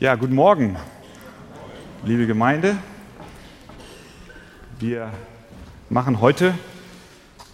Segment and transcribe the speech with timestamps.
[0.00, 0.76] Ja, guten Morgen,
[2.04, 2.76] liebe Gemeinde.
[4.80, 5.12] Wir
[5.88, 6.52] machen heute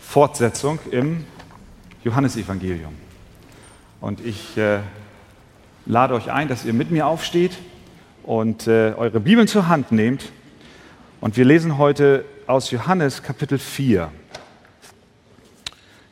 [0.00, 1.26] Fortsetzung im
[2.02, 2.94] Johannesevangelium.
[4.00, 4.78] Und ich äh,
[5.84, 7.58] lade euch ein, dass ihr mit mir aufsteht
[8.22, 10.32] und äh, eure Bibeln zur Hand nehmt.
[11.20, 14.10] Und wir lesen heute aus Johannes Kapitel 4.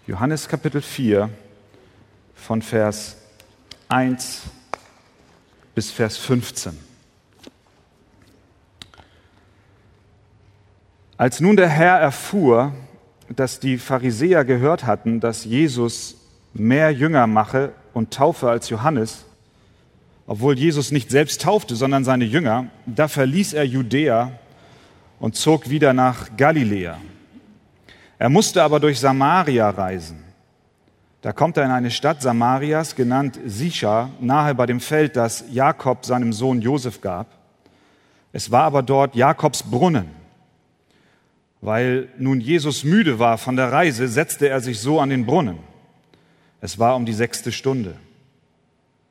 [0.06, 1.30] Johannes Kapitel 4
[2.34, 3.16] von Vers
[3.88, 4.42] 1
[5.78, 6.76] bis Vers 15.
[11.16, 12.72] Als nun der Herr erfuhr,
[13.28, 16.16] dass die Pharisäer gehört hatten, dass Jesus
[16.52, 19.24] mehr Jünger mache und taufe als Johannes,
[20.26, 24.32] obwohl Jesus nicht selbst taufte, sondern seine Jünger, da verließ er Judäa
[25.20, 26.98] und zog wieder nach Galiläa.
[28.18, 30.24] Er musste aber durch Samaria reisen.
[31.20, 36.04] Da kommt er in eine Stadt Samarias, genannt Sicha, nahe bei dem Feld, das Jakob
[36.04, 37.26] seinem Sohn Josef gab.
[38.32, 40.10] Es war aber dort Jakobs Brunnen.
[41.60, 45.58] Weil nun Jesus müde war von der Reise, setzte er sich so an den Brunnen.
[46.60, 47.96] Es war um die sechste Stunde.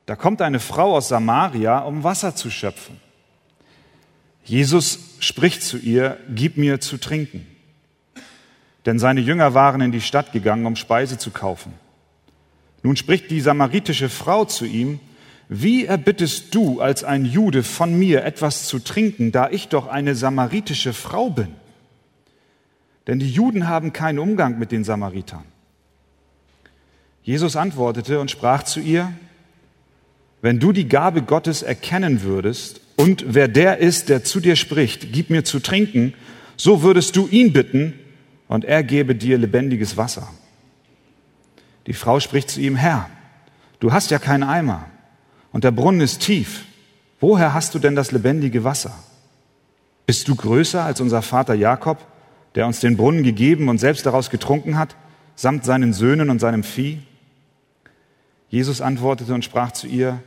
[0.05, 3.01] Da kommt eine Frau aus Samaria, um Wasser zu schöpfen.
[4.45, 7.45] Jesus spricht zu ihr, gib mir zu trinken.
[8.85, 11.73] Denn seine Jünger waren in die Stadt gegangen, um Speise zu kaufen.
[12.83, 14.99] Nun spricht die samaritische Frau zu ihm,
[15.49, 20.15] wie erbittest du als ein Jude von mir etwas zu trinken, da ich doch eine
[20.15, 21.49] samaritische Frau bin?
[23.07, 25.45] Denn die Juden haben keinen Umgang mit den Samaritern.
[27.23, 29.11] Jesus antwortete und sprach zu ihr,
[30.41, 35.11] wenn du die Gabe Gottes erkennen würdest und wer der ist, der zu dir spricht,
[35.13, 36.13] gib mir zu trinken,
[36.57, 37.93] so würdest du ihn bitten
[38.47, 40.27] und er gebe dir lebendiges Wasser.
[41.87, 43.09] Die Frau spricht zu ihm, Herr,
[43.79, 44.85] du hast ja keinen Eimer
[45.53, 46.65] und der Brunnen ist tief.
[47.19, 48.93] Woher hast du denn das lebendige Wasser?
[50.05, 52.05] Bist du größer als unser Vater Jakob,
[52.55, 54.95] der uns den Brunnen gegeben und selbst daraus getrunken hat,
[55.35, 56.99] samt seinen Söhnen und seinem Vieh?
[58.49, 60.19] Jesus antwortete und sprach zu ihr,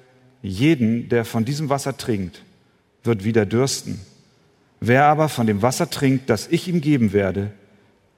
[0.42, 2.42] jeden, der von diesem Wasser trinkt,
[3.04, 4.00] wird wieder dürsten.
[4.80, 7.52] Wer aber von dem Wasser trinkt, das ich ihm geben werde,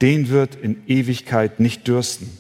[0.01, 2.31] den wird in Ewigkeit nicht dürsten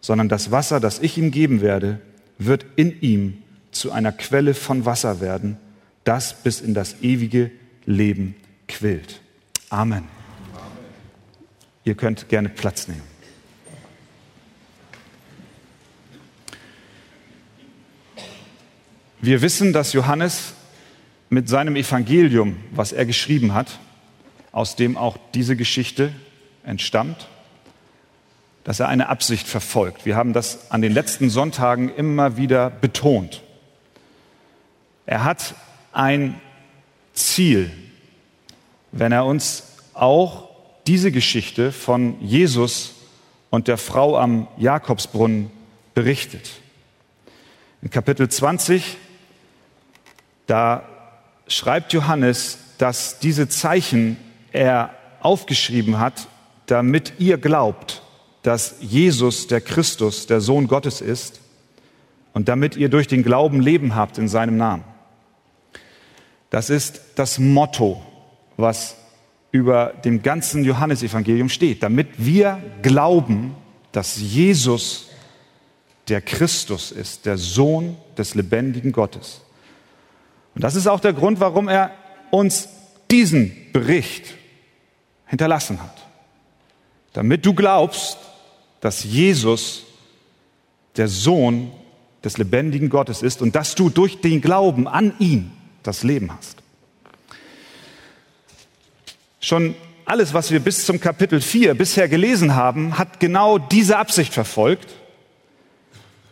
[0.00, 2.00] sondern das Wasser, das ich ihm geben werde,
[2.38, 5.58] wird in ihm zu einer Quelle von Wasser werden,
[6.04, 7.50] das bis in das ewige
[7.84, 8.34] Leben
[8.66, 9.20] quillt.
[9.68, 10.04] Amen.
[11.84, 13.02] Ihr könnt gerne Platz nehmen.
[19.22, 20.54] Wir wissen, dass Johannes
[21.28, 23.78] mit seinem Evangelium, was er geschrieben hat,
[24.50, 26.12] aus dem auch diese Geschichte
[26.64, 27.28] entstammt,
[28.64, 30.04] dass er eine Absicht verfolgt.
[30.04, 33.42] Wir haben das an den letzten Sonntagen immer wieder betont.
[35.06, 35.54] Er hat
[35.92, 36.40] ein
[37.14, 37.70] Ziel,
[38.92, 40.48] wenn er uns auch
[40.86, 42.94] diese Geschichte von Jesus
[43.50, 45.50] und der Frau am Jakobsbrunnen
[45.94, 46.50] berichtet.
[47.82, 48.96] In Kapitel 20,
[50.46, 50.82] da
[51.48, 54.16] schreibt Johannes, dass diese Zeichen
[54.52, 56.28] er aufgeschrieben hat,
[56.66, 58.02] damit ihr glaubt
[58.42, 61.40] dass Jesus der Christus, der Sohn Gottes ist
[62.32, 64.84] und damit ihr durch den Glauben Leben habt in seinem Namen.
[66.48, 68.02] Das ist das Motto,
[68.56, 68.96] was
[69.52, 73.54] über dem ganzen Johannesevangelium steht, damit wir glauben,
[73.92, 75.08] dass Jesus
[76.08, 79.42] der Christus ist, der Sohn des lebendigen Gottes.
[80.54, 81.92] Und das ist auch der Grund, warum er
[82.30, 82.68] uns
[83.10, 84.34] diesen Bericht
[85.26, 85.96] hinterlassen hat.
[87.12, 88.18] Damit du glaubst,
[88.80, 89.84] dass Jesus
[90.96, 91.70] der Sohn
[92.24, 95.52] des lebendigen Gottes ist und dass du durch den Glauben an ihn
[95.82, 96.58] das Leben hast.
[99.40, 99.74] Schon
[100.04, 104.88] alles, was wir bis zum Kapitel 4 bisher gelesen haben, hat genau diese Absicht verfolgt.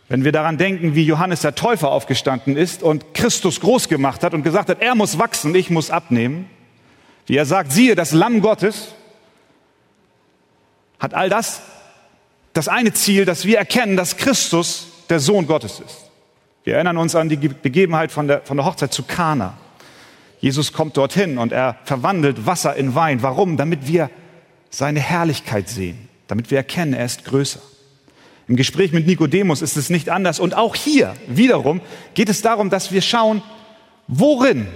[0.09, 4.33] Wenn wir daran denken, wie Johannes der Täufer aufgestanden ist und Christus groß gemacht hat
[4.33, 6.49] und gesagt hat, er muss wachsen, ich muss abnehmen,
[7.25, 8.89] wie er sagt, siehe das Lamm Gottes,
[10.99, 11.61] hat all das
[12.53, 16.09] das eine Ziel, dass wir erkennen, dass Christus der Sohn Gottes ist.
[16.63, 19.57] Wir erinnern uns an die Begebenheit von der, von der Hochzeit zu Kana.
[20.39, 23.21] Jesus kommt dorthin und er verwandelt Wasser in Wein.
[23.21, 23.57] Warum?
[23.57, 24.09] Damit wir
[24.69, 27.59] seine Herrlichkeit sehen, damit wir erkennen, er ist größer.
[28.47, 30.39] Im Gespräch mit Nikodemus ist es nicht anders.
[30.39, 31.81] Und auch hier wiederum
[32.13, 33.43] geht es darum, dass wir schauen,
[34.07, 34.67] worin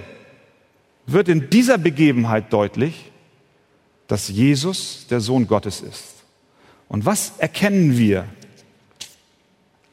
[1.07, 3.11] wird in dieser Begebenheit deutlich,
[4.07, 6.12] dass Jesus der Sohn Gottes ist.
[6.93, 8.27] Und was erkennen wir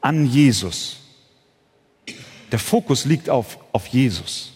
[0.01, 0.99] an Jesus?
[2.51, 4.51] Der Fokus liegt auf, auf Jesus.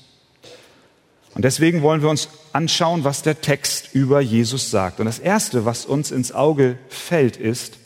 [1.34, 5.00] Und deswegen wollen wir uns anschauen, was der Text über Jesus sagt.
[5.00, 7.80] Und das Erste, was uns ins Auge fällt, ist,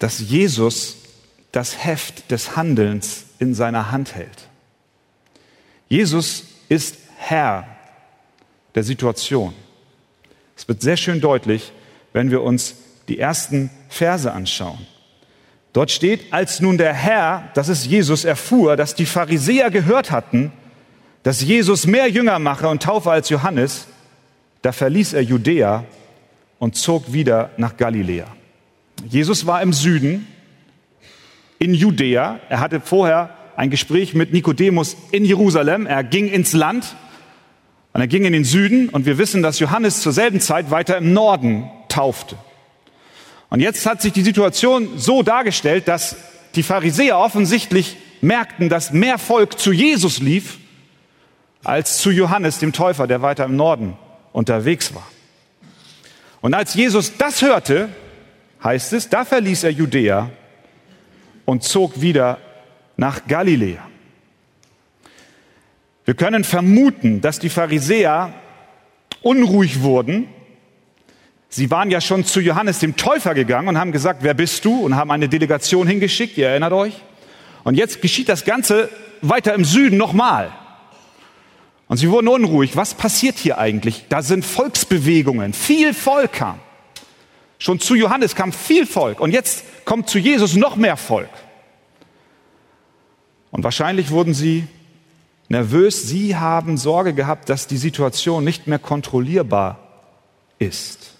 [0.00, 0.96] dass Jesus
[1.52, 4.48] das Heft des Handelns in seiner Hand hält.
[5.88, 7.68] Jesus ist Herr
[8.74, 9.54] der Situation.
[10.56, 11.70] Es wird sehr schön deutlich,
[12.12, 12.74] wenn wir uns
[13.08, 14.86] die ersten Verse anschauen.
[15.72, 20.52] Dort steht, als nun der Herr, das ist Jesus, erfuhr, dass die Pharisäer gehört hatten,
[21.22, 23.86] dass Jesus mehr Jünger mache und taufe als Johannes,
[24.62, 25.84] da verließ er Judäa
[26.58, 28.26] und zog wieder nach Galiläa.
[29.06, 30.26] Jesus war im Süden,
[31.58, 32.40] in Judäa.
[32.48, 35.86] Er hatte vorher ein Gespräch mit Nikodemus in Jerusalem.
[35.86, 36.96] Er ging ins Land
[37.92, 38.88] und er ging in den Süden.
[38.88, 42.36] Und wir wissen, dass Johannes zur selben Zeit weiter im Norden taufte.
[43.48, 46.16] Und jetzt hat sich die Situation so dargestellt, dass
[46.54, 50.58] die Pharisäer offensichtlich merkten, dass mehr Volk zu Jesus lief
[51.64, 53.96] als zu Johannes dem Täufer, der weiter im Norden
[54.32, 55.06] unterwegs war.
[56.40, 57.88] Und als Jesus das hörte,
[58.62, 60.30] heißt es, da verließ er Judäa
[61.44, 62.38] und zog wieder
[62.96, 63.82] nach Galiläa.
[66.04, 68.32] Wir können vermuten, dass die Pharisäer
[69.22, 70.28] unruhig wurden.
[71.48, 74.80] Sie waren ja schon zu Johannes dem Täufer gegangen und haben gesagt, wer bist du?
[74.80, 76.94] Und haben eine Delegation hingeschickt, ihr erinnert euch.
[77.64, 78.88] Und jetzt geschieht das Ganze
[79.22, 80.52] weiter im Süden nochmal.
[81.88, 82.76] Und sie wurden unruhig.
[82.76, 84.06] Was passiert hier eigentlich?
[84.08, 85.52] Da sind Volksbewegungen.
[85.52, 86.58] Viel Volk kam.
[87.58, 89.20] Schon zu Johannes kam viel Volk.
[89.20, 91.30] Und jetzt kommt zu Jesus noch mehr Volk.
[93.50, 94.66] Und wahrscheinlich wurden sie
[95.48, 96.02] nervös.
[96.02, 99.78] Sie haben Sorge gehabt, dass die Situation nicht mehr kontrollierbar
[100.58, 101.15] ist.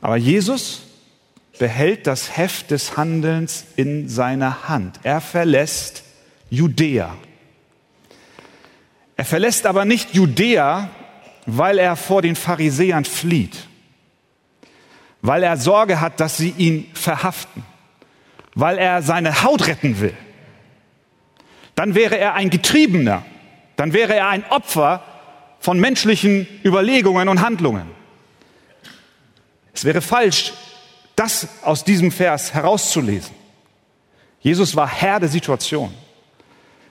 [0.00, 0.82] Aber Jesus
[1.58, 5.00] behält das Heft des Handelns in seiner Hand.
[5.02, 6.04] Er verlässt
[6.48, 7.16] Judäa.
[9.16, 10.88] Er verlässt aber nicht Judäa,
[11.44, 13.66] weil er vor den Pharisäern flieht,
[15.20, 17.62] weil er Sorge hat, dass sie ihn verhaften,
[18.54, 20.14] weil er seine Haut retten will.
[21.74, 23.24] Dann wäre er ein Getriebener,
[23.76, 25.02] dann wäre er ein Opfer
[25.60, 27.99] von menschlichen Überlegungen und Handlungen.
[29.74, 30.52] Es wäre falsch,
[31.16, 33.34] das aus diesem Vers herauszulesen.
[34.40, 35.94] Jesus war Herr der Situation.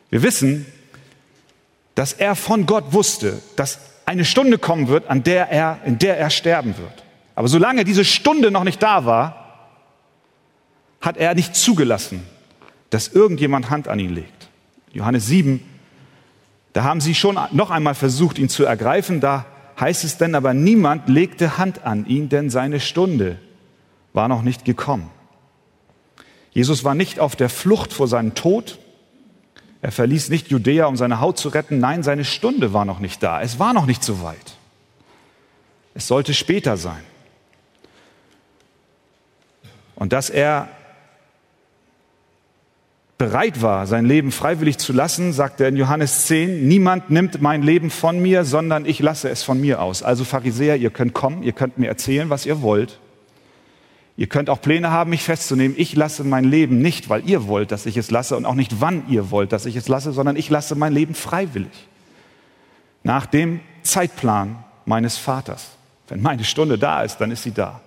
[0.10, 0.66] Wir wissen,
[1.96, 6.18] dass er von Gott wusste, dass eine Stunde kommen wird, an der er, in der
[6.18, 7.04] er sterben wird.
[7.36, 9.76] Aber solange diese Stunde noch nicht da war,
[11.02, 12.26] hat er nicht zugelassen,
[12.90, 14.50] dass irgendjemand Hand an ihn legt.
[14.92, 15.64] Johannes 7,
[16.74, 19.22] da haben sie schon noch einmal versucht, ihn zu ergreifen.
[19.22, 19.46] Da
[19.80, 23.40] heißt es denn aber, niemand legte Hand an ihn, denn seine Stunde
[24.14, 25.10] war noch nicht gekommen.
[26.52, 28.80] Jesus war nicht auf der Flucht vor seinem Tod,
[29.82, 31.80] er verließ nicht Judäa, um seine Haut zu retten.
[31.80, 33.42] Nein, seine Stunde war noch nicht da.
[33.42, 34.58] Es war noch nicht so weit.
[35.94, 37.04] Es sollte später sein.
[39.96, 40.70] Und dass er
[43.20, 47.62] bereit war, sein Leben freiwillig zu lassen, sagt er in Johannes 10, niemand nimmt mein
[47.62, 50.02] Leben von mir, sondern ich lasse es von mir aus.
[50.02, 52.98] Also Pharisäer, ihr könnt kommen, ihr könnt mir erzählen, was ihr wollt.
[54.16, 55.76] Ihr könnt auch Pläne haben, mich festzunehmen.
[55.78, 58.80] Ich lasse mein Leben nicht, weil ihr wollt, dass ich es lasse und auch nicht,
[58.80, 61.88] wann ihr wollt, dass ich es lasse, sondern ich lasse mein Leben freiwillig.
[63.04, 65.72] Nach dem Zeitplan meines Vaters.
[66.08, 67.82] Wenn meine Stunde da ist, dann ist sie da.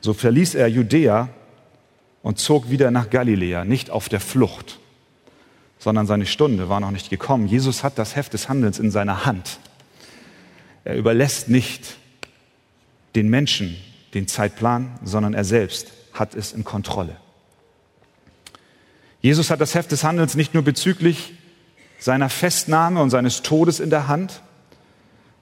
[0.00, 1.30] So verließ er Judäa
[2.24, 4.80] und zog wieder nach Galiläa, nicht auf der Flucht,
[5.78, 7.46] sondern seine Stunde war noch nicht gekommen.
[7.46, 9.60] Jesus hat das Heft des Handelns in seiner Hand.
[10.84, 11.98] Er überlässt nicht
[13.14, 13.76] den Menschen
[14.14, 17.14] den Zeitplan, sondern er selbst hat es in Kontrolle.
[19.20, 21.34] Jesus hat das Heft des Handelns nicht nur bezüglich
[21.98, 24.40] seiner Festnahme und seines Todes in der Hand,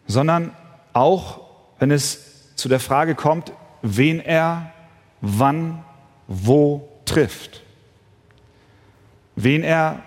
[0.09, 0.51] sondern
[0.95, 1.43] auch,
[1.79, 4.73] wenn es zu der Frage kommt, wen er
[5.21, 5.85] wann,
[6.33, 7.63] wo trifft.
[9.37, 10.03] Wen er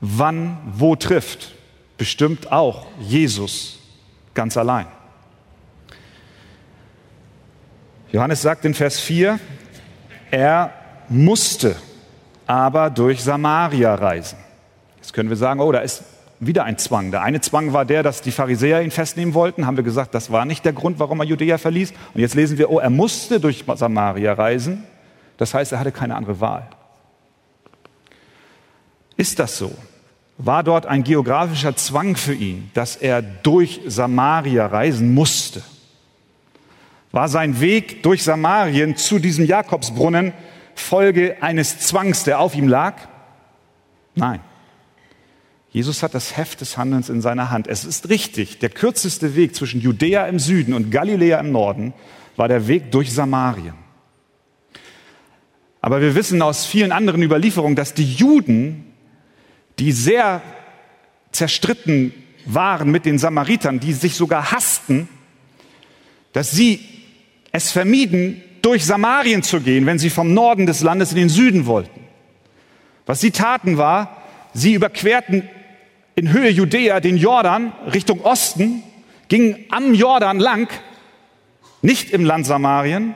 [0.00, 1.54] wann, wo trifft,
[1.98, 3.78] bestimmt auch Jesus
[4.34, 4.86] ganz allein.
[8.12, 9.38] Johannes sagt in Vers 4,
[10.30, 10.72] er
[11.08, 11.76] musste
[12.46, 14.38] aber durch Samaria reisen.
[14.96, 16.02] Jetzt können wir sagen, oh, da ist
[16.40, 17.10] wieder ein Zwang.
[17.10, 19.66] Der eine Zwang war der, dass die Pharisäer ihn festnehmen wollten.
[19.66, 21.92] Haben wir gesagt, das war nicht der Grund, warum er Judäa verließ.
[22.14, 24.84] Und jetzt lesen wir, oh, er musste durch Samaria reisen.
[25.40, 26.68] Das heißt, er hatte keine andere Wahl.
[29.16, 29.72] Ist das so?
[30.38, 35.62] War dort ein geografischer Zwang für ihn, dass er durch Samaria reisen musste?
[37.12, 40.32] war sein Weg durch Samarien zu diesem Jakobsbrunnen
[40.74, 42.94] Folge eines Zwangs, der auf ihm lag?
[44.14, 44.40] Nein.
[45.72, 47.68] Jesus hat das Heft des Handelns in seiner Hand.
[47.68, 51.92] Es ist richtig, der kürzeste Weg zwischen Judäa im Süden und Galiläa im Norden
[52.36, 53.74] war der Weg durch Samarien.
[55.80, 58.92] Aber wir wissen aus vielen anderen Überlieferungen, dass die Juden,
[59.78, 60.42] die sehr
[61.32, 62.12] zerstritten
[62.44, 65.08] waren mit den Samaritern, die sich sogar hassten,
[66.32, 66.80] dass sie
[67.52, 71.66] es vermieden, durch Samarien zu gehen, wenn sie vom Norden des Landes in den Süden
[71.66, 72.00] wollten.
[73.06, 74.22] Was sie taten war,
[74.52, 75.48] sie überquerten
[76.14, 78.82] in Höhe Judäa den Jordan Richtung Osten,
[79.28, 80.68] gingen am Jordan lang,
[81.82, 83.14] nicht im Land Samarien,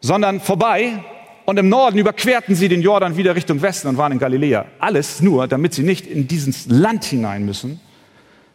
[0.00, 1.04] sondern vorbei
[1.44, 4.66] und im Norden überquerten sie den Jordan wieder Richtung Westen und waren in Galiläa.
[4.78, 7.80] Alles nur, damit sie nicht in dieses Land hinein müssen,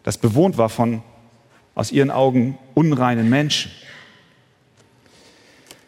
[0.04, 1.04] das bewohnt war von
[1.76, 3.72] aus ihren Augen unreinen Menschen.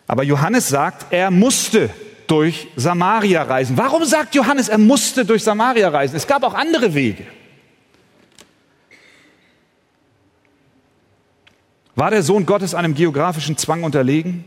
[0.08, 1.90] Aber Johannes sagt, er musste
[2.28, 3.78] durch Samaria reisen.
[3.78, 6.16] Warum sagt Johannes, er musste durch Samaria reisen?
[6.16, 7.26] Es gab auch andere Wege.
[11.96, 14.46] War der Sohn Gottes einem geografischen Zwang unterlegen?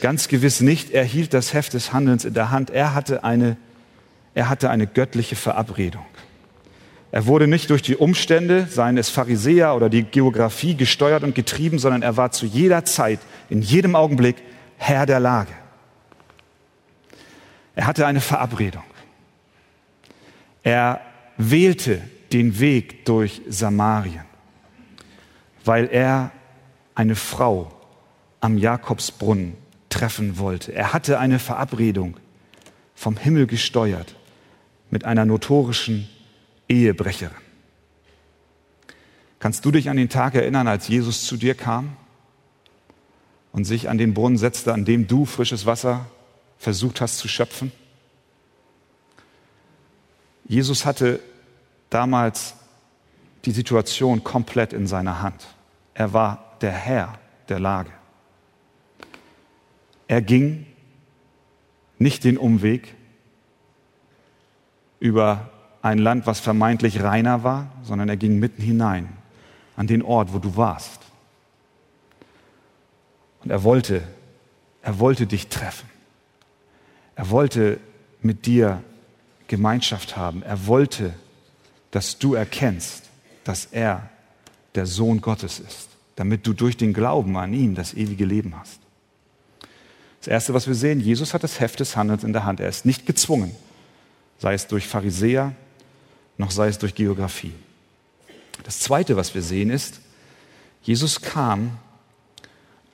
[0.00, 0.90] Ganz gewiss nicht.
[0.90, 2.70] Er hielt das Heft des Handelns in der Hand.
[2.70, 3.56] Er hatte eine,
[4.34, 6.04] er hatte eine göttliche Verabredung.
[7.12, 11.78] Er wurde nicht durch die Umstände, seien es Pharisäer oder die Geografie, gesteuert und getrieben,
[11.78, 14.36] sondern er war zu jeder Zeit, in jedem Augenblick
[14.76, 15.52] Herr der Lage.
[17.74, 18.82] Er hatte eine Verabredung.
[20.62, 21.00] Er
[21.38, 24.24] wählte den Weg durch Samarien,
[25.64, 26.32] weil er
[26.94, 27.72] eine Frau
[28.40, 29.56] am Jakobsbrunnen
[29.96, 30.72] treffen wollte.
[30.72, 32.16] Er hatte eine Verabredung
[32.94, 34.14] vom Himmel gesteuert
[34.90, 36.08] mit einer notorischen
[36.68, 37.36] Ehebrecherin.
[39.38, 41.96] Kannst du dich an den Tag erinnern, als Jesus zu dir kam
[43.52, 46.06] und sich an den Brunnen setzte, an dem du frisches Wasser
[46.58, 47.72] versucht hast zu schöpfen?
[50.46, 51.20] Jesus hatte
[51.90, 52.54] damals
[53.44, 55.46] die Situation komplett in seiner Hand.
[55.94, 57.90] Er war der Herr der Lage.
[60.08, 60.66] Er ging
[61.98, 62.94] nicht den Umweg
[65.00, 65.50] über
[65.82, 69.08] ein Land, was vermeintlich reiner war, sondern er ging mitten hinein
[69.76, 71.00] an den Ort, wo du warst.
[73.42, 74.02] Und er wollte,
[74.82, 75.88] er wollte dich treffen.
[77.14, 77.78] Er wollte
[78.20, 78.82] mit dir
[79.48, 80.42] Gemeinschaft haben.
[80.42, 81.14] Er wollte,
[81.90, 83.08] dass du erkennst,
[83.44, 84.10] dass er
[84.74, 88.80] der Sohn Gottes ist, damit du durch den Glauben an ihn das ewige Leben hast.
[90.26, 92.58] Das Erste, was wir sehen, Jesus hat das Heft des Handelns in der Hand.
[92.58, 93.54] Er ist nicht gezwungen,
[94.40, 95.54] sei es durch Pharisäer,
[96.36, 97.52] noch sei es durch Geografie.
[98.64, 100.00] Das Zweite, was wir sehen, ist,
[100.82, 101.78] Jesus kam,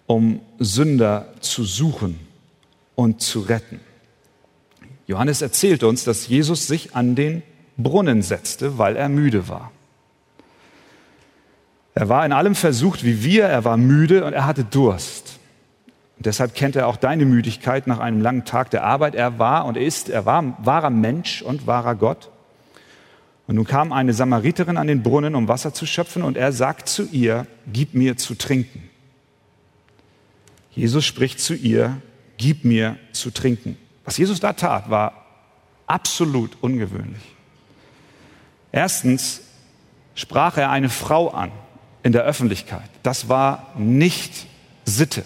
[0.07, 2.21] um Sünder zu suchen
[2.97, 3.81] und zu retten.
[5.07, 7.43] Johannes erzählt uns, dass Jesus sich an den
[7.79, 9.73] Brunnen setzte, weil er müde war.
[11.95, 15.32] Er war in allem versucht wie wir, er war müde und er hatte Durst.
[16.23, 19.17] Und deshalb kennt er auch deine Müdigkeit nach einem langen Tag der Arbeit.
[19.17, 22.31] Er war und ist, er war wahrer Mensch und wahrer Gott.
[23.49, 26.89] Und nun kam eine Samariterin an den Brunnen, um Wasser zu schöpfen, und er sagt
[26.89, 28.89] zu ihr, gib mir zu trinken.
[30.71, 32.01] Jesus spricht zu ihr,
[32.37, 33.77] gib mir zu trinken.
[34.05, 35.27] Was Jesus da tat, war
[35.89, 37.35] absolut ungewöhnlich.
[38.71, 39.41] Erstens
[40.15, 41.51] sprach er eine Frau an
[42.05, 42.89] in der Öffentlichkeit.
[43.03, 44.47] Das war nicht
[44.85, 45.25] Sitte.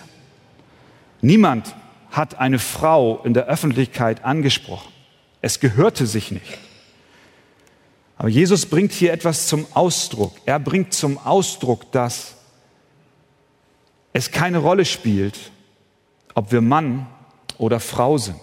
[1.26, 1.75] Niemand
[2.12, 4.92] hat eine Frau in der Öffentlichkeit angesprochen.
[5.42, 6.59] Es gehörte sich nicht.
[8.16, 10.37] Aber Jesus bringt hier etwas zum Ausdruck.
[10.45, 12.37] Er bringt zum Ausdruck, dass
[14.12, 15.37] es keine Rolle spielt,
[16.35, 17.09] ob wir Mann
[17.59, 18.40] oder Frau sind.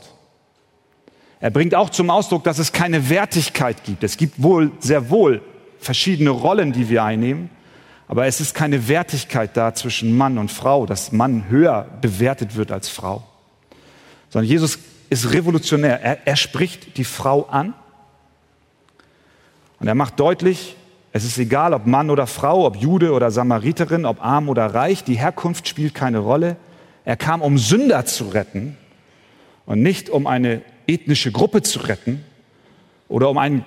[1.40, 4.04] Er bringt auch zum Ausdruck, dass es keine Wertigkeit gibt.
[4.04, 5.42] Es gibt wohl, sehr wohl
[5.80, 7.50] verschiedene Rollen, die wir einnehmen.
[8.08, 12.72] Aber es ist keine Wertigkeit da zwischen Mann und Frau, dass Mann höher bewertet wird
[12.72, 13.24] als Frau.
[14.30, 14.80] Sondern Jesus
[15.10, 16.02] ist revolutionär.
[16.02, 17.74] Er, er spricht die Frau an
[19.80, 20.76] und er macht deutlich,
[21.16, 25.04] es ist egal, ob Mann oder Frau, ob Jude oder Samariterin, ob arm oder reich,
[25.04, 26.58] die Herkunft spielt keine Rolle.
[27.06, 28.78] Er kam, um Sünder zu retten
[29.68, 32.24] und nicht um eine ethnische Gruppe zu retten
[33.10, 33.64] oder um einen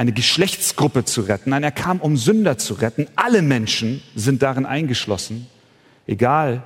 [0.00, 1.50] eine Geschlechtsgruppe zu retten.
[1.50, 3.06] Nein, er kam, um Sünder zu retten.
[3.16, 5.46] Alle Menschen sind darin eingeschlossen,
[6.06, 6.62] egal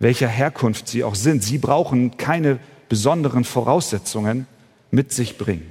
[0.00, 1.44] welcher Herkunft sie auch sind.
[1.44, 2.58] Sie brauchen keine
[2.88, 4.48] besonderen Voraussetzungen
[4.90, 5.70] mit sich bringen.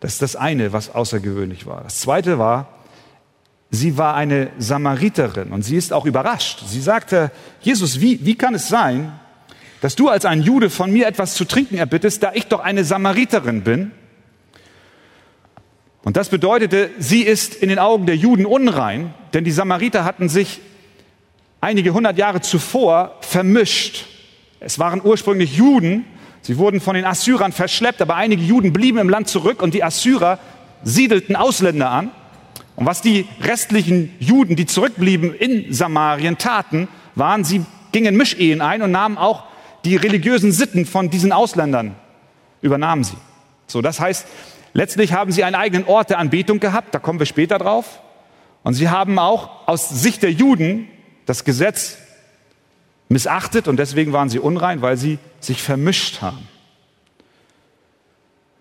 [0.00, 1.84] Das ist das eine, was außergewöhnlich war.
[1.84, 2.80] Das zweite war,
[3.70, 6.64] sie war eine Samariterin und sie ist auch überrascht.
[6.66, 9.12] Sie sagte, Jesus, wie, wie kann es sein,
[9.80, 12.82] dass du als ein Jude von mir etwas zu trinken erbittest, da ich doch eine
[12.82, 13.92] Samariterin bin?
[16.04, 20.28] Und das bedeutete, sie ist in den Augen der Juden unrein, denn die Samariter hatten
[20.28, 20.60] sich
[21.62, 24.04] einige hundert Jahre zuvor vermischt.
[24.60, 26.04] Es waren ursprünglich Juden,
[26.42, 29.82] sie wurden von den Assyrern verschleppt, aber einige Juden blieben im Land zurück und die
[29.82, 30.38] Assyrer
[30.82, 32.10] siedelten Ausländer an.
[32.76, 38.82] Und was die restlichen Juden, die zurückblieben in Samarien, taten, waren, sie gingen Mischehen ein
[38.82, 39.44] und nahmen auch
[39.86, 41.94] die religiösen Sitten von diesen Ausländern,
[42.60, 43.16] übernahmen sie.
[43.66, 44.26] So, das heißt,
[44.74, 48.00] letztlich haben sie einen eigenen Ort der Anbetung gehabt, da kommen wir später drauf.
[48.62, 50.88] Und sie haben auch aus Sicht der Juden
[51.26, 51.98] das Gesetz
[53.08, 56.48] missachtet und deswegen waren sie unrein, weil sie sich vermischt haben.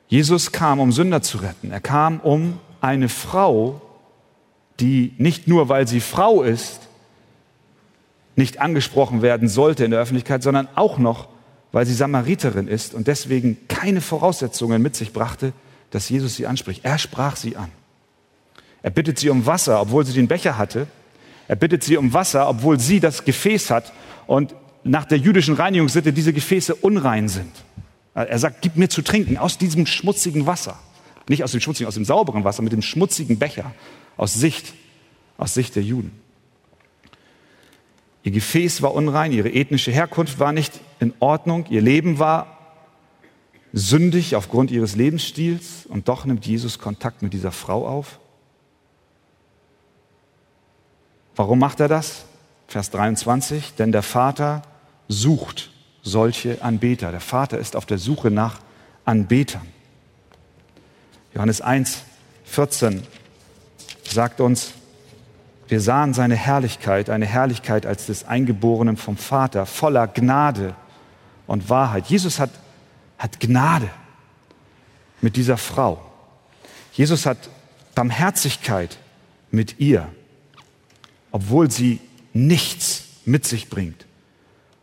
[0.08, 1.72] Jesus kam, um Sünder zu retten.
[1.72, 3.82] Er kam, um eine Frau,
[4.80, 6.82] die nicht nur, weil sie Frau ist,
[8.36, 11.30] nicht angesprochen werden sollte in der Öffentlichkeit, sondern auch noch,
[11.72, 15.54] weil sie Samariterin ist und deswegen keine Voraussetzungen mit sich brachte,
[15.94, 16.84] dass Jesus sie anspricht.
[16.84, 17.70] Er sprach sie an.
[18.82, 20.88] Er bittet sie um Wasser, obwohl sie den Becher hatte.
[21.48, 23.94] Er bittet sie um Wasser, obwohl sie das Gefäß hat
[24.26, 27.52] und nach der jüdischen Reinigungssitte diese Gefäße unrein sind.
[28.16, 30.80] Er sagt, gib mir zu trinken aus diesem schmutzigen Wasser.
[31.30, 33.72] Nicht aus dem schmutzigen, aus dem sauberen Wasser, mit dem schmutzigen Becher.
[34.18, 34.74] Aus Sicht,
[35.38, 36.12] aus Sicht der Juden.
[38.24, 42.63] Ihr Gefäß war unrein, ihre ethnische Herkunft war nicht in Ordnung, ihr Leben war
[43.74, 48.20] sündig aufgrund ihres Lebensstils und doch nimmt Jesus Kontakt mit dieser Frau auf.
[51.36, 52.26] Warum macht er das?
[52.68, 54.62] Vers 23, denn der Vater
[55.08, 55.72] sucht
[56.04, 57.12] solche Anbeter.
[57.12, 58.60] Der Vater ist auf der Suche nach
[59.06, 59.68] Anbetern.
[61.34, 62.04] Johannes 1,
[62.46, 63.04] 14
[64.04, 64.74] sagt uns,
[65.68, 70.76] wir sahen seine Herrlichkeit, eine Herrlichkeit als des Eingeborenen vom Vater, voller Gnade
[71.48, 72.08] und Wahrheit.
[72.08, 72.52] Jesus hat,
[73.24, 73.90] hat Gnade
[75.22, 76.12] mit dieser Frau.
[76.92, 77.38] Jesus hat
[77.96, 78.98] Barmherzigkeit
[79.50, 80.14] mit ihr,
[81.32, 82.02] obwohl sie
[82.34, 84.06] nichts mit sich bringt,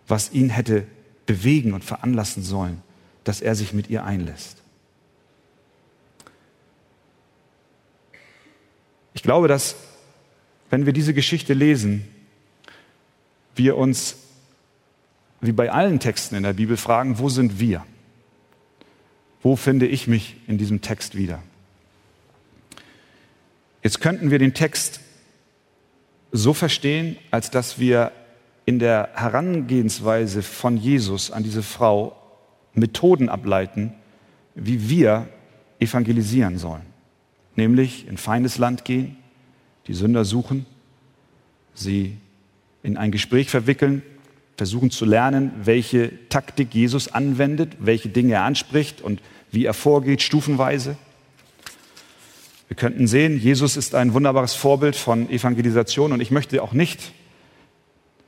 [0.08, 0.86] was ihn hätte
[1.26, 2.82] bewegen und veranlassen sollen,
[3.24, 4.56] dass er sich mit ihr einlässt.
[9.12, 9.76] Ich glaube, dass
[10.70, 12.08] wenn wir diese Geschichte lesen,
[13.54, 14.16] wir uns,
[15.42, 17.84] wie bei allen Texten in der Bibel, fragen, wo sind wir?
[19.42, 21.42] Wo finde ich mich in diesem Text wieder?
[23.82, 25.00] Jetzt könnten wir den Text
[26.32, 28.12] so verstehen, als dass wir
[28.66, 32.16] in der Herangehensweise von Jesus an diese Frau
[32.74, 33.94] Methoden ableiten,
[34.54, 35.28] wie wir
[35.80, 36.86] evangelisieren sollen.
[37.56, 39.16] Nämlich in feindes Land gehen,
[39.86, 40.66] die Sünder suchen,
[41.74, 42.18] sie
[42.82, 44.02] in ein Gespräch verwickeln,
[44.60, 50.20] versuchen zu lernen, welche Taktik Jesus anwendet, welche Dinge er anspricht und wie er vorgeht,
[50.20, 50.98] stufenweise.
[52.68, 57.12] Wir könnten sehen, Jesus ist ein wunderbares Vorbild von Evangelisation und ich möchte auch nicht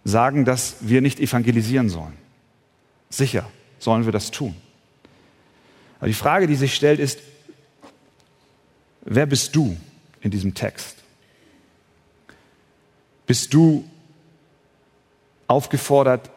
[0.05, 2.15] sagen, dass wir nicht evangelisieren sollen.
[3.11, 3.47] Sicher
[3.79, 4.55] sollen wir das tun.
[5.99, 7.19] Aber die Frage, die sich stellt, ist,
[9.03, 9.77] wer bist du
[10.23, 10.97] in diesem Text?
[13.27, 13.85] Bist du
[15.53, 16.31] aufgefordert,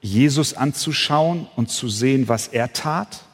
[0.00, 3.24] Jesus anzuschauen und zu sehen, was er tat,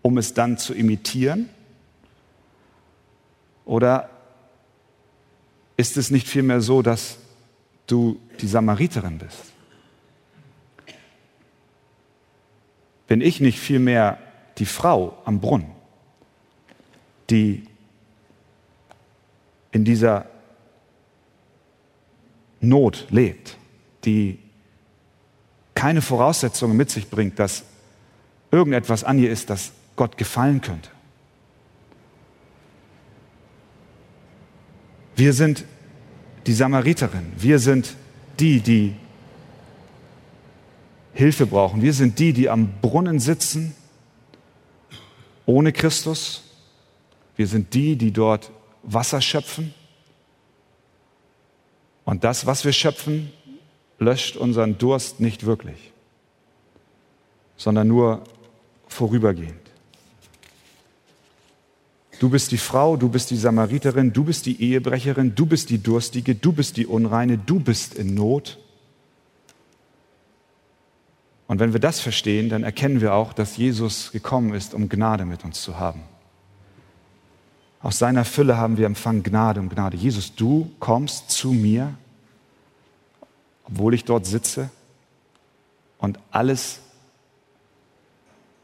[0.00, 1.48] um es dann zu imitieren?
[3.64, 4.10] Oder
[5.76, 7.18] ist es nicht vielmehr so, dass
[7.86, 9.52] du die Samariterin bist?
[13.06, 14.18] Bin ich nicht vielmehr
[14.58, 15.70] die Frau am Brunnen,
[17.30, 17.64] die
[19.70, 20.26] in dieser
[22.60, 23.56] Not lebt,
[24.04, 24.38] die
[25.74, 27.64] keine Voraussetzungen mit sich bringt, dass
[28.50, 30.90] irgendetwas an ihr ist, das Gott gefallen könnte?
[35.16, 35.64] Wir sind
[36.46, 37.32] die Samariterin.
[37.36, 37.94] Wir sind
[38.40, 38.94] die, die
[41.14, 41.82] Hilfe brauchen.
[41.82, 43.74] Wir sind die, die am Brunnen sitzen
[45.46, 46.42] ohne Christus.
[47.36, 48.50] Wir sind die, die dort
[48.82, 49.74] Wasser schöpfen.
[52.04, 53.32] Und das, was wir schöpfen,
[54.02, 55.92] löscht unseren Durst nicht wirklich,
[57.56, 58.22] sondern nur
[58.88, 59.62] vorübergehend.
[62.18, 65.82] Du bist die Frau, du bist die Samariterin, du bist die Ehebrecherin, du bist die
[65.82, 68.58] Durstige, du bist die Unreine, du bist in Not.
[71.48, 75.24] Und wenn wir das verstehen, dann erkennen wir auch, dass Jesus gekommen ist, um Gnade
[75.24, 76.02] mit uns zu haben.
[77.80, 79.96] Aus seiner Fülle haben wir empfangen Gnade um Gnade.
[79.96, 81.94] Jesus, du kommst zu mir,
[83.64, 84.70] obwohl ich dort sitze
[85.98, 86.80] und alles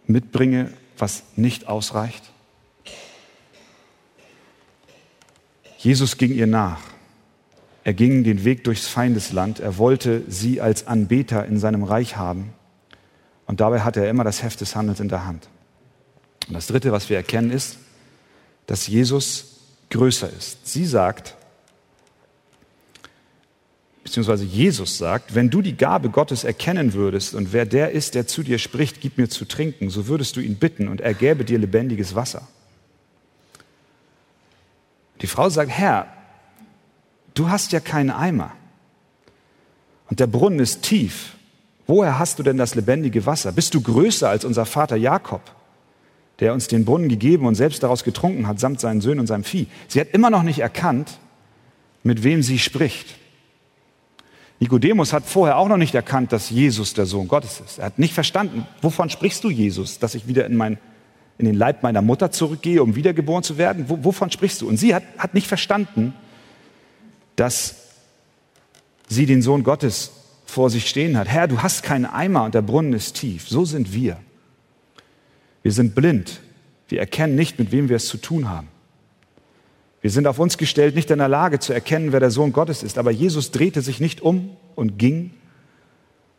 [0.06, 2.24] mitbringe, was nicht ausreicht.
[5.78, 6.80] Jesus ging ihr nach.
[7.84, 9.60] Er ging den Weg durchs Feindesland.
[9.60, 12.52] Er wollte sie als Anbeter in seinem Reich haben.
[13.46, 15.48] Und dabei hatte er immer das Heft des Handels in der Hand.
[16.48, 17.78] Und das Dritte, was wir erkennen, ist,
[18.66, 20.66] dass Jesus größer ist.
[20.66, 21.37] Sie sagt,
[24.08, 28.26] beziehungsweise Jesus sagt, wenn du die Gabe Gottes erkennen würdest und wer der ist, der
[28.26, 31.44] zu dir spricht, gib mir zu trinken, so würdest du ihn bitten und er gäbe
[31.44, 32.48] dir lebendiges Wasser.
[35.20, 36.06] Die Frau sagt, Herr,
[37.34, 38.52] du hast ja keinen Eimer
[40.08, 41.34] und der Brunnen ist tief.
[41.86, 43.52] Woher hast du denn das lebendige Wasser?
[43.52, 45.42] Bist du größer als unser Vater Jakob,
[46.40, 49.44] der uns den Brunnen gegeben und selbst daraus getrunken hat, samt seinen Söhnen und seinem
[49.44, 49.66] Vieh?
[49.88, 51.18] Sie hat immer noch nicht erkannt,
[52.02, 53.17] mit wem sie spricht.
[54.60, 57.78] Nikodemus hat vorher auch noch nicht erkannt, dass Jesus der Sohn Gottes ist.
[57.78, 60.78] Er hat nicht verstanden, wovon sprichst du, Jesus, dass ich wieder in, mein,
[61.38, 63.88] in den Leib meiner Mutter zurückgehe, um wiedergeboren zu werden?
[63.88, 64.68] W wovon sprichst du?
[64.68, 66.12] Und sie hat, hat nicht verstanden,
[67.36, 67.76] dass
[69.08, 70.10] sie den Sohn Gottes
[70.44, 71.28] vor sich stehen hat.
[71.28, 73.48] Herr, du hast keinen Eimer und der Brunnen ist tief.
[73.48, 74.16] So sind wir.
[75.62, 76.40] Wir sind blind.
[76.88, 78.68] Wir erkennen nicht, mit wem wir es zu tun haben.
[80.00, 82.82] Wir sind auf uns gestellt, nicht in der Lage zu erkennen, wer der Sohn Gottes
[82.82, 82.98] ist.
[82.98, 85.32] Aber Jesus drehte sich nicht um und ging,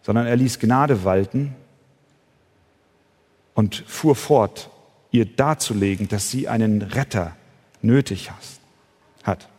[0.01, 1.55] sondern er ließ Gnade walten
[3.53, 4.69] und fuhr fort,
[5.11, 7.35] ihr darzulegen, dass sie einen Retter
[7.81, 8.31] nötig
[9.23, 9.49] hat.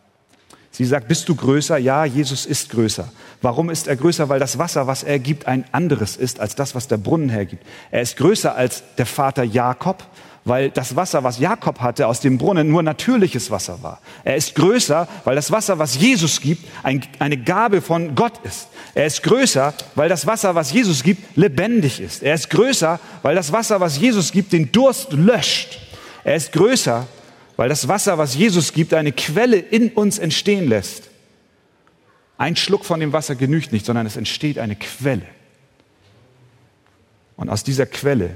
[0.73, 1.77] Sie sagt, bist du größer?
[1.77, 3.11] Ja, Jesus ist größer.
[3.41, 4.29] Warum ist er größer?
[4.29, 7.63] Weil das Wasser, was er gibt, ein anderes ist als das, was der Brunnen hergibt.
[7.91, 10.03] Er ist größer als der Vater Jakob,
[10.43, 14.01] weil das Wasser, was Jakob hatte aus dem Brunnen, nur natürliches Wasser war.
[14.23, 18.67] Er ist größer, weil das Wasser, was Jesus gibt, ein, eine Gabe von Gott ist.
[18.95, 22.23] Er ist größer, weil das Wasser, was Jesus gibt, lebendig ist.
[22.23, 25.79] Er ist größer, weil das Wasser, was Jesus gibt, den Durst löscht.
[26.23, 27.07] Er ist größer,
[27.55, 31.09] weil das Wasser, was Jesus gibt, eine Quelle in uns entstehen lässt.
[32.39, 35.25] Ein Schluck von dem Wasser genügt nicht, sondern es entsteht eine Quelle.
[37.35, 38.31] Und aus dieser Quelle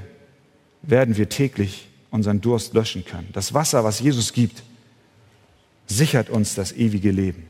[0.82, 3.28] werden wir täglich unseren Durst löschen können.
[3.32, 4.62] Das Wasser, was Jesus gibt,
[5.86, 7.46] sichert uns das ewige Leben.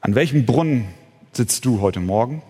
[0.00, 0.88] An welchem Brunnen
[1.32, 2.42] sitzt du heute Morgen?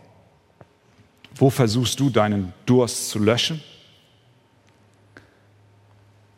[1.34, 3.60] Wo versuchst du deinen Durst zu löschen?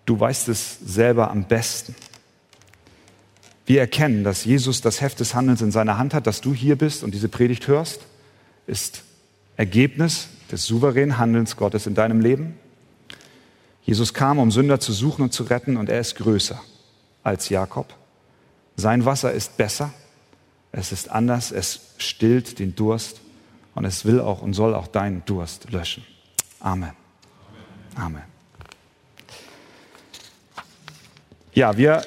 [0.06, 1.94] Du weißt es selber am besten.
[3.66, 6.76] Wir erkennen, dass Jesus das Heft des Handelns in seiner Hand hat, dass du hier
[6.76, 8.00] bist und diese Predigt hörst,
[8.66, 9.02] ist
[9.56, 12.54] Ergebnis des souveränen Handelns Gottes in deinem Leben.
[13.88, 16.60] Jesus kam, um Sünder zu suchen und zu retten, und er ist größer
[17.22, 17.94] als Jakob.
[18.76, 19.94] Sein Wasser ist besser,
[20.72, 23.22] es ist anders, es stillt den Durst
[23.74, 26.04] und es will auch und soll auch deinen Durst löschen.
[26.60, 26.92] Amen.
[27.94, 28.24] Amen.
[31.54, 32.02] Ja, wir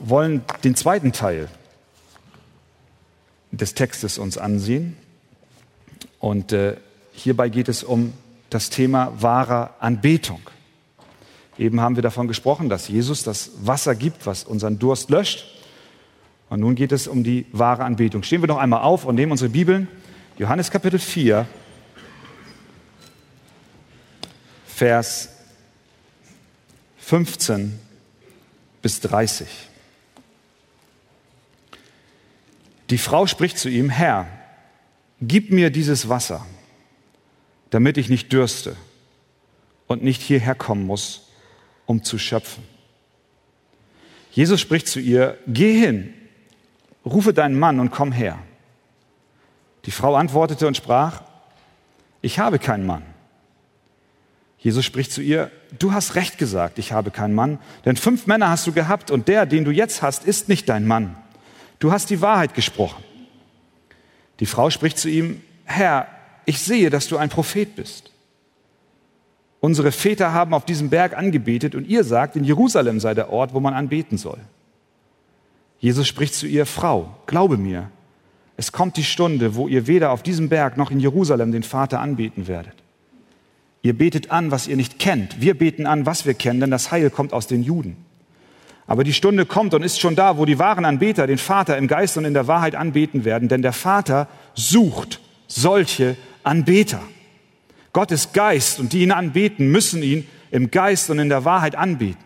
[0.00, 1.48] wollen den zweiten Teil
[3.52, 4.96] des Textes uns ansehen.
[6.18, 6.78] Und äh,
[7.12, 8.12] hierbei geht es um
[8.50, 10.40] das Thema wahrer Anbetung.
[11.58, 15.44] Eben haben wir davon gesprochen, dass Jesus das Wasser gibt, was unseren Durst löscht.
[16.50, 18.22] Und nun geht es um die wahre Anbetung.
[18.22, 19.88] Stehen wir noch einmal auf und nehmen unsere Bibeln.
[20.36, 21.46] Johannes Kapitel 4,
[24.66, 25.28] Vers
[26.98, 27.78] 15
[28.82, 29.46] bis 30.
[32.90, 34.26] Die Frau spricht zu ihm, Herr,
[35.20, 36.44] gib mir dieses Wasser,
[37.70, 38.76] damit ich nicht dürste
[39.86, 41.23] und nicht hierher kommen muss,
[41.86, 42.64] um zu schöpfen.
[44.30, 46.12] Jesus spricht zu ihr, geh hin,
[47.04, 48.38] rufe deinen Mann und komm her.
[49.84, 51.22] Die Frau antwortete und sprach,
[52.20, 53.02] ich habe keinen Mann.
[54.58, 58.48] Jesus spricht zu ihr, du hast recht gesagt, ich habe keinen Mann, denn fünf Männer
[58.48, 61.16] hast du gehabt und der, den du jetzt hast, ist nicht dein Mann.
[61.80, 63.04] Du hast die Wahrheit gesprochen.
[64.40, 66.08] Die Frau spricht zu ihm, Herr,
[66.46, 68.13] ich sehe, dass du ein Prophet bist.
[69.64, 73.54] Unsere Väter haben auf diesem Berg angebetet und ihr sagt, in Jerusalem sei der Ort,
[73.54, 74.36] wo man anbeten soll.
[75.78, 77.90] Jesus spricht zu ihr, Frau, glaube mir,
[78.58, 82.00] es kommt die Stunde, wo ihr weder auf diesem Berg noch in Jerusalem den Vater
[82.00, 82.74] anbeten werdet.
[83.80, 85.40] Ihr betet an, was ihr nicht kennt.
[85.40, 87.96] Wir beten an, was wir kennen, denn das Heil kommt aus den Juden.
[88.86, 91.88] Aber die Stunde kommt und ist schon da, wo die wahren Anbeter den Vater im
[91.88, 97.00] Geist und in der Wahrheit anbeten werden, denn der Vater sucht solche Anbeter.
[97.94, 101.76] Gott ist Geist und die ihn anbeten, müssen ihn im Geist und in der Wahrheit
[101.76, 102.22] anbeten.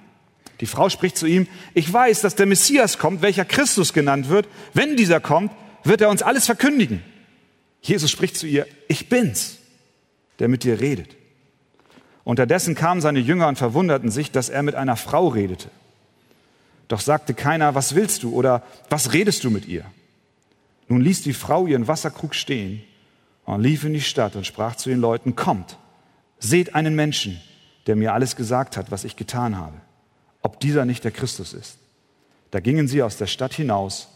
[0.61, 4.49] Die Frau spricht zu ihm, ich weiß, dass der Messias kommt, welcher Christus genannt wird.
[4.73, 5.53] Wenn dieser kommt,
[5.85, 7.05] wird er uns alles verkündigen.
[7.83, 9.59] Jesus spricht zu ihr, ich bin's,
[10.39, 11.15] der mit dir redet.
[12.25, 15.71] Unterdessen kamen seine Jünger und verwunderten sich, dass er mit einer Frau redete.
[16.89, 19.85] Doch sagte keiner, was willst du oder was redest du mit ihr?
[20.89, 22.83] Nun ließ die Frau ihren Wasserkrug stehen
[23.49, 25.79] und lief in die Stadt und sprach zu den Leuten, kommt,
[26.39, 27.41] seht einen Menschen,
[27.87, 29.73] der mir alles gesagt hat, was ich getan habe,
[30.43, 31.79] ob dieser nicht der Christus ist.
[32.51, 34.09] Da gingen sie aus der Stadt hinaus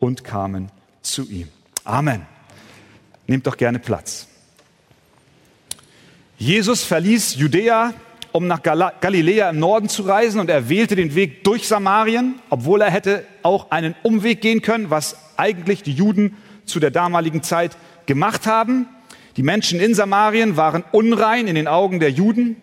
[0.00, 1.46] und kamen zu ihm.
[1.84, 2.26] Amen.
[3.28, 4.26] Nehmt doch gerne Platz.
[6.36, 7.94] Jesus verließ Judäa,
[8.32, 12.80] um nach Galiläa im Norden zu reisen und er wählte den Weg durch Samarien, obwohl
[12.80, 17.76] er hätte auch einen Umweg gehen können, was eigentlich die Juden zu der damaligen Zeit
[18.06, 18.86] gemacht haben.
[19.36, 22.56] Die Menschen in Samarien waren unrein in den Augen der Juden,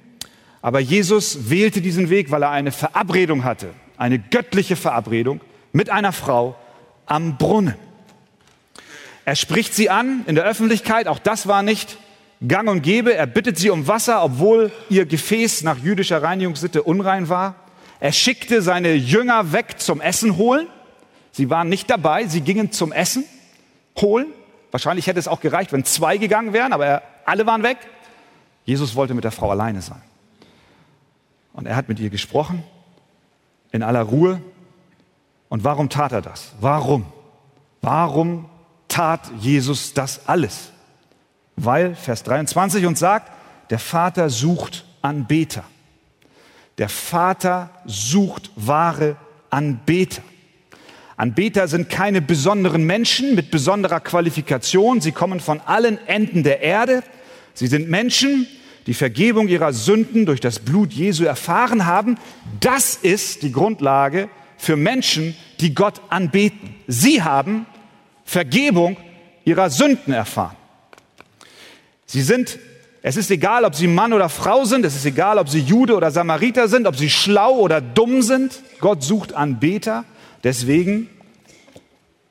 [0.62, 6.12] aber Jesus wählte diesen Weg, weil er eine Verabredung hatte, eine göttliche Verabredung mit einer
[6.12, 6.56] Frau
[7.06, 7.75] am Brunnen.
[9.25, 11.97] Er spricht sie an in der Öffentlichkeit, auch das war nicht
[12.47, 13.13] gang und gäbe.
[13.13, 17.56] Er bittet sie um Wasser, obwohl ihr Gefäß nach jüdischer Reinigungssitte unrein war.
[17.99, 20.67] Er schickte seine Jünger weg zum Essen holen.
[21.32, 23.25] Sie waren nicht dabei, sie gingen zum Essen
[23.99, 24.28] holen.
[24.71, 27.77] Wahrscheinlich hätte es auch gereicht, wenn zwei gegangen wären, aber er, alle waren weg.
[28.65, 30.01] Jesus wollte mit der Frau alleine sein.
[31.53, 32.63] Und er hat mit ihr gesprochen,
[33.71, 34.41] in aller Ruhe.
[35.49, 36.53] Und warum tat er das?
[36.60, 37.05] Warum?
[37.82, 38.49] Warum
[38.88, 40.71] tat Jesus das alles?
[41.55, 43.32] Weil, Vers 23 uns sagt,
[43.69, 45.63] der Vater sucht Anbeter.
[46.77, 49.17] Der Vater sucht wahre
[49.49, 50.21] Anbeter.
[51.19, 55.01] Anbeter sind keine besonderen Menschen mit besonderer Qualifikation.
[55.01, 57.03] Sie kommen von allen Enden der Erde.
[57.53, 58.47] Sie sind Menschen,
[58.88, 62.17] die Vergebung ihrer Sünden durch das Blut Jesu erfahren haben.
[62.62, 66.73] Das ist die Grundlage für Menschen, die Gott anbeten.
[66.88, 67.65] Sie haben
[68.23, 68.95] Vergebung
[69.43, 70.55] ihrer Sünden erfahren.
[72.05, 72.60] Sie sind,
[73.01, 75.97] es ist egal, ob sie Mann oder Frau sind, es ist egal, ob sie Jude
[75.97, 78.62] oder Samariter sind, ob sie schlau oder dumm sind.
[78.79, 80.05] Gott sucht Anbeter.
[80.43, 81.10] Deswegen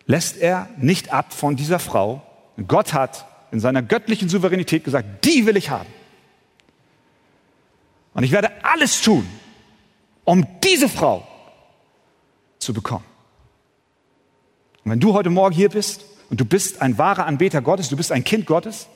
[0.07, 2.23] lässt er nicht ab von dieser Frau.
[2.66, 5.88] Gott hat in seiner göttlichen Souveränität gesagt, die will ich haben.
[8.14, 9.27] Und ich werde alles tun,
[10.25, 11.27] um diese Frau
[12.59, 13.05] zu bekommen.
[14.85, 17.97] Und wenn du heute Morgen hier bist und du bist ein wahrer Anbeter Gottes, du
[17.97, 18.88] bist ein Kind Gottes,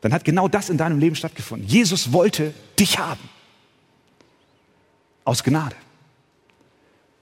[0.00, 1.66] dann hat genau das in deinem Leben stattgefunden.
[1.66, 3.28] Jesus wollte dich haben.
[5.24, 5.74] Aus Gnade.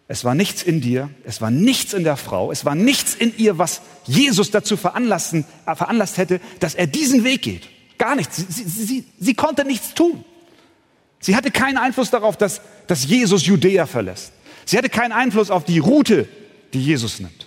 [0.09, 3.37] Es war nichts in dir, es war nichts in der Frau, es war nichts in
[3.37, 7.69] ihr, was Jesus dazu äh, veranlasst hätte, dass er diesen Weg geht.
[7.99, 8.37] Gar nichts.
[8.37, 10.25] Sie, sie, sie, sie, konnte nichts tun.
[11.19, 14.33] Sie hatte keinen Einfluss darauf, dass, dass Jesus Judäa verlässt.
[14.65, 16.29] Sie hatte keinen Einfluss auf die Route,
[16.73, 17.47] die Jesus nimmt.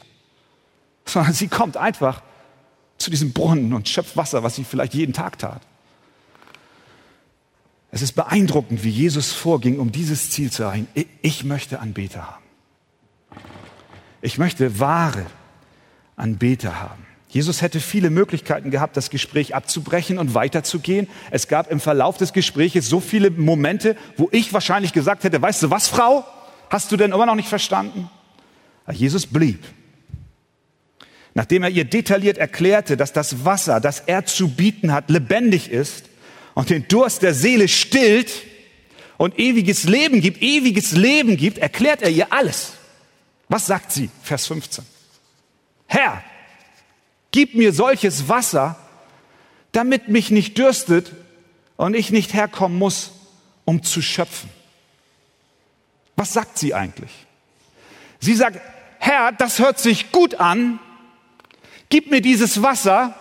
[1.05, 2.23] Sondern sie kommt einfach
[2.97, 5.61] zu diesem Brunnen und schöpft Wasser, was sie vielleicht jeden Tag tat.
[7.91, 10.87] Es ist beeindruckend, wie Jesus vorging, um dieses Ziel zu erreichen.
[11.21, 12.48] Ich möchte Anbeter haben.
[14.21, 15.25] Ich möchte wahre
[16.15, 17.05] Anbeter haben.
[17.29, 21.07] Jesus hätte viele Möglichkeiten gehabt, das Gespräch abzubrechen und weiterzugehen.
[21.29, 25.63] Es gab im Verlauf des Gespräches so viele Momente, wo ich wahrscheinlich gesagt hätte, weißt
[25.63, 26.25] du was, Frau?
[26.71, 28.09] Hast du denn immer noch nicht verstanden?
[28.85, 29.63] Aber Jesus blieb.
[31.35, 36.05] Nachdem er ihr detailliert erklärte, dass das Wasser, das er zu bieten hat, lebendig ist
[36.55, 38.31] und den Durst der Seele stillt
[39.17, 42.73] und ewiges Leben gibt, ewiges Leben gibt, erklärt er ihr alles.
[43.49, 44.09] Was sagt sie?
[44.21, 44.85] Vers 15.
[45.87, 46.23] Herr,
[47.31, 48.77] gib mir solches Wasser,
[49.71, 51.11] damit mich nicht dürstet
[51.75, 53.11] und ich nicht herkommen muss,
[53.65, 54.49] um zu schöpfen.
[56.15, 57.11] Was sagt sie eigentlich?
[58.19, 58.61] Sie sagt,
[58.99, 60.79] Herr, das hört sich gut an,
[61.89, 63.15] gib mir dieses Wasser,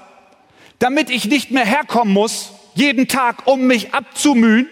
[0.79, 4.69] damit ich nicht mehr herkommen muss, jeden Tag, um mich abzumühen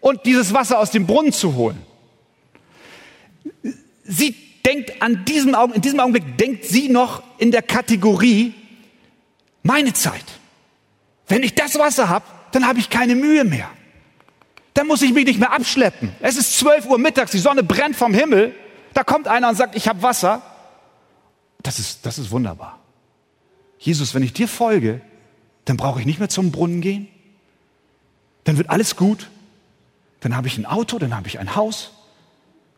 [0.00, 1.82] und dieses Wasser aus dem Brunnen zu holen.
[4.04, 8.52] Sie denkt an diesem Augenblick, in diesem Augenblick denkt sie noch in der Kategorie
[9.62, 10.24] meine Zeit.
[11.28, 13.68] Wenn ich das Wasser habe, dann habe ich keine Mühe mehr.
[14.74, 16.12] Dann muss ich mich nicht mehr abschleppen.
[16.20, 18.54] Es ist 12 Uhr mittags, die Sonne brennt vom Himmel.
[18.92, 20.42] Da kommt einer und sagt, ich habe Wasser.
[21.62, 22.78] Das ist, das ist wunderbar.
[23.78, 25.00] Jesus, wenn ich dir folge,
[25.64, 27.08] dann brauche ich nicht mehr zum Brunnen gehen.
[28.44, 29.30] Dann wird alles gut.
[30.20, 31.92] Dann habe ich ein Auto, dann habe ich ein Haus,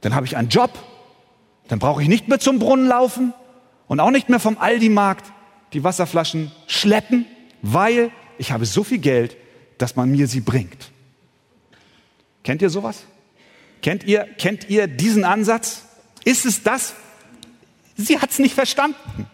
[0.00, 0.70] dann habe ich einen Job,
[1.68, 3.32] dann brauche ich nicht mehr zum Brunnen laufen
[3.86, 5.32] und auch nicht mehr vom Aldi-Markt
[5.72, 7.26] die Wasserflaschen schleppen,
[7.62, 9.36] weil ich habe so viel Geld,
[9.76, 10.90] dass man mir sie bringt.
[12.42, 13.04] Kennt ihr sowas?
[13.82, 15.84] Kennt ihr, kennt ihr diesen Ansatz?
[16.24, 16.94] Ist es das?
[17.96, 19.26] Sie hat es nicht verstanden.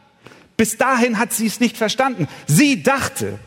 [0.57, 2.29] Bis dahin hat sie es nicht verstanden.
[2.47, 3.39] Sie dachte,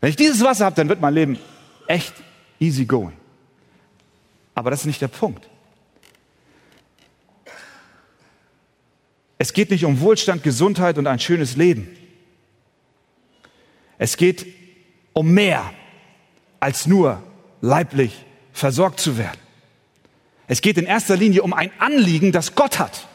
[0.00, 1.38] wenn ich dieses Wasser habe, dann wird mein Leben
[1.86, 2.14] echt
[2.60, 3.16] easy going.
[4.54, 5.48] Aber das ist nicht der Punkt.
[9.38, 11.88] Es geht nicht um Wohlstand, Gesundheit und ein schönes Leben.
[13.98, 14.46] Es geht
[15.12, 15.72] um mehr
[16.60, 17.22] als nur
[17.60, 19.40] leiblich versorgt zu werden.
[20.48, 23.06] Es geht in erster Linie um ein Anliegen, das Gott hat.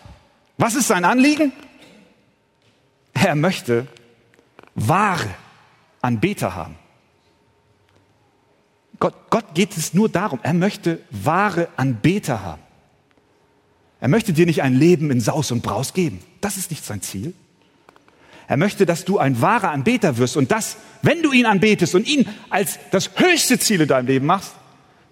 [0.58, 1.54] Was ist sein Anliegen?
[3.14, 3.88] Er möchte
[4.76, 5.30] wahre
[6.02, 6.76] Anbeter haben.
[9.00, 12.62] Gott, Gott geht es nur darum, er möchte wahre Anbeter haben.
[14.02, 16.20] Er möchte dir nicht ein Leben in Saus und Braus geben.
[16.42, 17.34] Das ist nicht sein Ziel.
[18.48, 22.06] Er möchte, dass du ein wahrer Anbeter wirst und das, wenn du ihn anbetest und
[22.06, 24.54] ihn als das höchste Ziel in deinem Leben machst,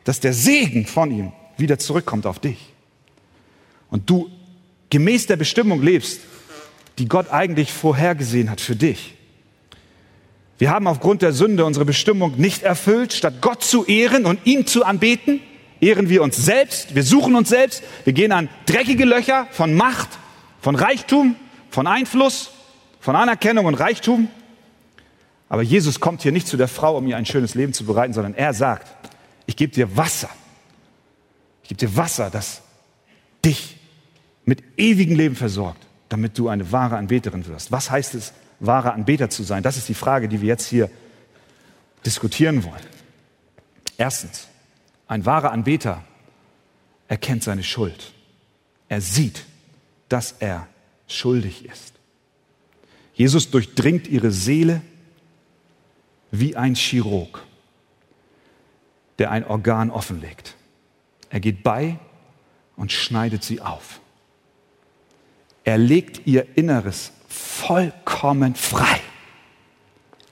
[0.03, 2.73] dass der Segen von ihm wieder zurückkommt auf dich.
[3.91, 4.29] Und du
[4.89, 6.19] gemäß der Bestimmung lebst,
[6.97, 9.13] die Gott eigentlich vorhergesehen hat für dich.
[10.57, 13.13] Wir haben aufgrund der Sünde unsere Bestimmung nicht erfüllt.
[13.13, 15.39] Statt Gott zu ehren und ihn zu anbeten,
[15.81, 20.09] ehren wir uns selbst, wir suchen uns selbst, wir gehen an dreckige Löcher von Macht,
[20.61, 21.35] von Reichtum,
[21.69, 22.51] von Einfluss,
[22.99, 24.27] von Anerkennung und Reichtum.
[25.47, 28.13] Aber Jesus kommt hier nicht zu der Frau, um ihr ein schönes Leben zu bereiten,
[28.13, 28.87] sondern er sagt,
[29.45, 30.29] ich gebe dir Wasser.
[31.63, 32.61] Ich gebe dir Wasser, das
[33.43, 33.77] dich
[34.45, 37.71] mit ewigem Leben versorgt, damit du eine wahre Anbeterin wirst.
[37.71, 39.63] Was heißt es, wahre Anbeter zu sein?
[39.63, 40.89] Das ist die Frage, die wir jetzt hier
[42.05, 42.81] diskutieren wollen.
[43.97, 44.48] Erstens,
[45.09, 46.03] ein wahrer Anbeter
[47.07, 48.13] erkennt seine Schuld.
[48.87, 49.43] Er sieht,
[50.07, 50.67] dass er
[51.07, 51.93] schuldig ist.
[53.15, 54.81] Jesus durchdringt ihre Seele
[56.31, 57.43] wie ein Chirurg,
[59.17, 60.55] der ein Organ offenlegt.
[61.31, 61.97] Er geht bei
[62.75, 63.99] und schneidet sie auf.
[65.63, 69.01] Er legt ihr Inneres vollkommen frei.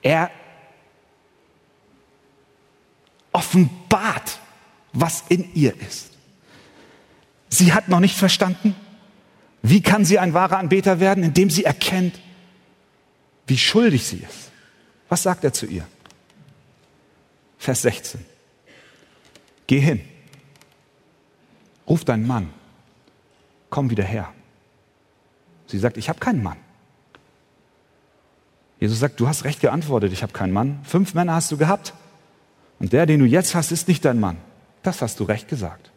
[0.04, 0.30] Er
[3.32, 4.40] offenbart,
[5.00, 6.10] was in ihr ist.
[7.50, 8.76] Sie hat noch nicht verstanden,
[9.62, 12.20] wie kann sie ein wahrer Anbeter werden, indem sie erkennt,
[13.46, 14.52] wie schuldig sie ist.
[15.10, 15.88] Was sagt er zu ihr?
[17.58, 18.26] Vers 16.
[19.68, 20.02] Geh hin,
[21.88, 22.50] ruf deinen Mann,
[23.70, 24.34] komm wieder her.
[25.68, 26.58] Sie sagt, ich habe keinen Mann.
[28.80, 30.80] Jesus sagt, du hast recht geantwortet, ich habe keinen Mann.
[30.84, 31.94] Fünf Männer hast du gehabt.
[32.80, 34.38] Und der, den du jetzt hast, ist nicht dein Mann.
[34.88, 35.92] Das hast du recht gesagt.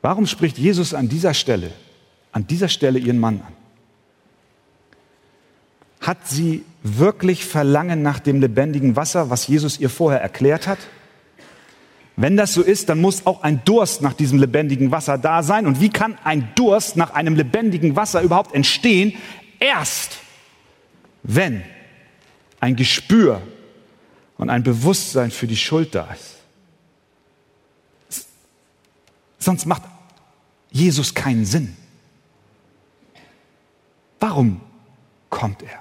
[0.00, 1.72] Warum spricht Jesus an dieser Stelle,
[2.30, 3.52] an dieser Stelle ihren Mann an?
[6.00, 10.78] Hat sie wirklich Verlangen nach dem lebendigen Wasser, was Jesus ihr vorher erklärt hat?
[12.14, 15.66] Wenn das so ist, dann muss auch ein Durst nach diesem lebendigen Wasser da sein.
[15.66, 19.14] Und wie kann ein Durst nach einem lebendigen Wasser überhaupt entstehen?
[19.58, 20.18] Erst,
[21.24, 21.64] wenn
[22.60, 23.42] ein Gespür
[24.38, 26.39] und ein Bewusstsein für die Schuld da ist.
[29.40, 29.82] Sonst macht
[30.70, 31.76] Jesus keinen Sinn.
[34.20, 34.60] Warum
[35.30, 35.80] kommt er?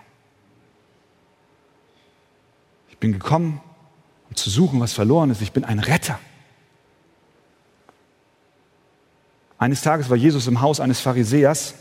[2.90, 3.62] Ich bin gekommen,
[4.30, 5.42] um zu suchen, was verloren ist.
[5.42, 6.20] Ich bin ein Retter.
[9.58, 11.76] Eines Tages war Jesus im Haus eines Pharisäers.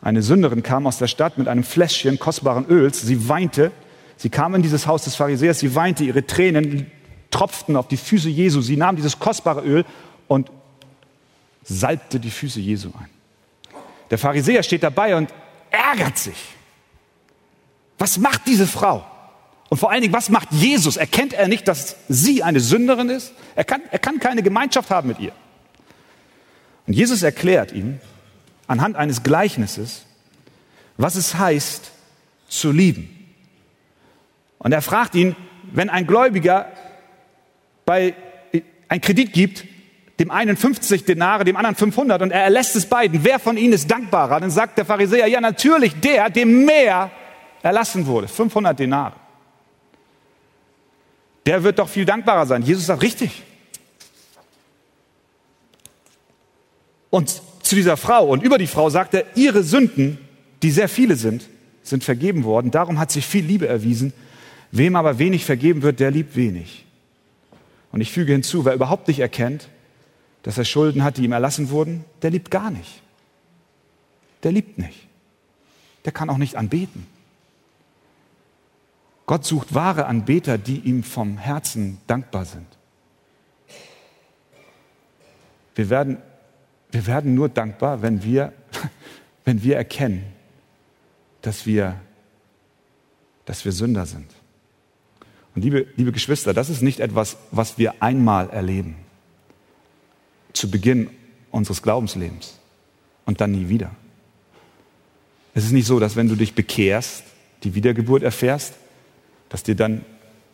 [0.00, 3.02] Eine Sünderin kam aus der Stadt mit einem Fläschchen kostbaren Öls.
[3.02, 3.72] Sie weinte.
[4.16, 5.58] Sie kam in dieses Haus des Pharisäers.
[5.58, 6.04] Sie weinte.
[6.04, 6.92] Ihre Tränen
[7.32, 8.60] tropften auf die Füße Jesu.
[8.60, 9.84] Sie nahm dieses kostbare Öl
[10.28, 10.50] und
[11.68, 13.08] salbte die Füße Jesu ein.
[14.10, 15.32] Der Pharisäer steht dabei und
[15.70, 16.36] ärgert sich.
[17.98, 19.04] Was macht diese Frau?
[19.68, 20.96] Und vor allen Dingen, was macht Jesus?
[20.96, 23.32] Erkennt er nicht, dass sie eine Sünderin ist?
[23.54, 25.32] Er kann, er kann keine Gemeinschaft haben mit ihr.
[26.86, 28.00] Und Jesus erklärt ihm
[28.66, 30.06] anhand eines Gleichnisses,
[30.96, 31.90] was es heißt,
[32.48, 33.14] zu lieben.
[34.58, 35.36] Und er fragt ihn,
[35.70, 36.72] wenn ein Gläubiger
[37.84, 38.14] bei
[38.88, 39.64] ein Kredit gibt,
[40.18, 43.72] dem einen 50 Denare, dem anderen 500 und er erlässt es beiden, wer von ihnen
[43.72, 44.40] ist dankbarer?
[44.40, 47.10] Dann sagt der Pharisäer, ja natürlich der, dem mehr
[47.62, 49.14] erlassen wurde, 500 Denare.
[51.46, 52.62] Der wird doch viel dankbarer sein.
[52.62, 53.42] Jesus sagt, richtig.
[57.10, 60.18] Und zu dieser Frau und über die Frau sagt er, ihre Sünden,
[60.62, 61.48] die sehr viele sind,
[61.82, 62.70] sind vergeben worden.
[62.70, 64.12] Darum hat sich viel Liebe erwiesen.
[64.70, 66.84] Wem aber wenig vergeben wird, der liebt wenig.
[67.92, 69.68] Und ich füge hinzu, wer überhaupt nicht erkennt,
[70.48, 73.02] dass er Schulden hat, die ihm erlassen wurden, der liebt gar nicht.
[74.42, 75.06] Der liebt nicht.
[76.06, 77.06] Der kann auch nicht anbeten.
[79.26, 82.64] Gott sucht wahre Anbeter, die ihm vom Herzen dankbar sind.
[85.74, 86.16] Wir werden,
[86.92, 88.54] wir werden nur dankbar, wenn wir,
[89.44, 90.32] wenn wir erkennen,
[91.42, 92.00] dass wir,
[93.44, 94.30] dass wir Sünder sind.
[95.54, 98.96] Und liebe, liebe Geschwister, das ist nicht etwas, was wir einmal erleben,
[100.58, 101.10] zu Beginn
[101.50, 102.58] unseres Glaubenslebens
[103.24, 103.90] und dann nie wieder.
[105.54, 107.24] Es ist nicht so, dass wenn du dich bekehrst,
[107.64, 108.74] die Wiedergeburt erfährst,
[109.48, 110.04] dass dir dann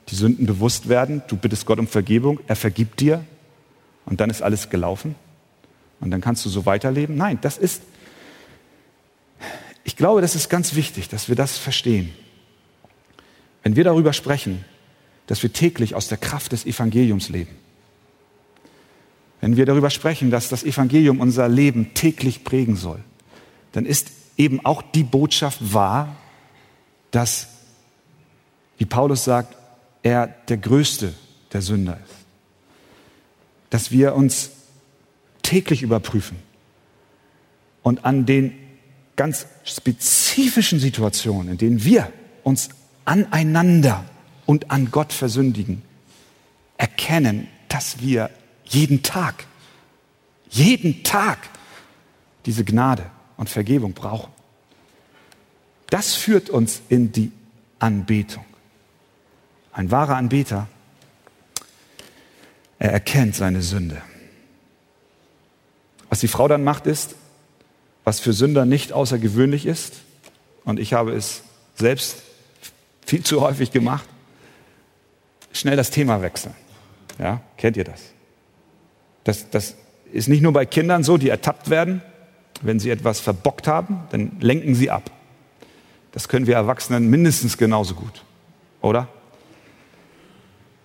[0.09, 3.24] die Sünden bewusst werden, du bittest Gott um Vergebung, er vergibt dir
[4.07, 5.14] und dann ist alles gelaufen
[6.00, 7.16] und dann kannst du so weiterleben.
[7.16, 7.82] Nein, das ist,
[9.82, 12.14] ich glaube, das ist ganz wichtig, dass wir das verstehen.
[13.62, 14.64] Wenn wir darüber sprechen,
[15.26, 17.57] dass wir täglich aus der Kraft des Evangeliums leben,
[19.45, 23.01] wenn wir darüber sprechen, dass das Evangelium unser Leben täglich prägen soll,
[23.72, 26.16] dann ist eben auch die Botschaft wahr,
[27.11, 27.49] dass,
[28.78, 29.55] wie Paulus sagt,
[30.03, 31.12] er der größte
[31.53, 32.14] der Sünder ist.
[33.68, 34.51] Dass wir uns
[35.42, 36.38] täglich überprüfen
[37.82, 38.55] und an den
[39.14, 42.11] ganz spezifischen Situationen, in denen wir
[42.45, 42.70] uns
[43.05, 44.07] aneinander
[44.47, 45.82] und an Gott versündigen,
[46.78, 48.30] erkennen, dass wir
[48.74, 49.46] jeden Tag,
[50.50, 51.38] jeden Tag
[52.46, 53.06] diese Gnade
[53.36, 54.32] und Vergebung brauchen.
[55.90, 57.32] Das führt uns in die
[57.78, 58.44] Anbetung.
[59.72, 60.68] Ein wahrer Anbeter,
[62.78, 64.02] er erkennt seine Sünde.
[66.08, 67.14] Was die Frau dann macht, ist,
[68.04, 69.94] was für Sünder nicht außergewöhnlich ist,
[70.64, 71.42] und ich habe es
[71.74, 72.22] selbst
[73.04, 74.08] viel zu häufig gemacht,
[75.52, 76.54] schnell das Thema wechseln.
[77.18, 78.00] Ja, kennt ihr das?
[79.24, 79.74] Das, das
[80.12, 82.02] ist nicht nur bei Kindern so, die ertappt werden,
[82.62, 85.10] wenn sie etwas verbockt haben, dann lenken sie ab.
[86.12, 88.22] Das können wir Erwachsenen mindestens genauso gut,
[88.80, 89.08] oder?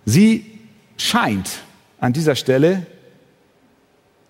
[0.05, 0.59] Sie
[0.97, 1.61] scheint
[1.99, 2.87] an dieser Stelle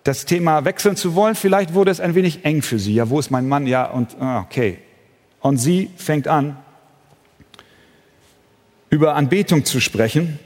[0.04, 1.34] das Thema wechseln zu wollen.
[1.34, 2.94] Vielleicht wurde es ein wenig eng für sie.
[2.94, 3.66] Ja, wo ist mein Mann?
[3.66, 4.78] Ja, und ah, okay.
[5.40, 6.58] Und sie fängt an,
[8.90, 10.38] über Anbetung zu sprechen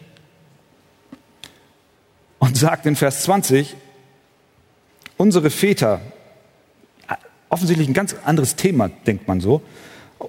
[2.38, 3.76] und sagt in Vers 20,
[5.16, 6.00] unsere Väter,
[7.48, 9.62] offensichtlich ein ganz anderes Thema, denkt man so,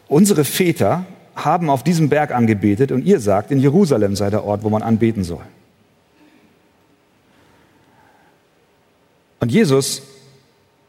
[0.08, 4.64] unsere Väter haben auf diesem Berg angebetet und ihr sagt, in Jerusalem sei der Ort,
[4.64, 5.44] wo man anbeten soll.
[9.40, 10.02] Und Jesus,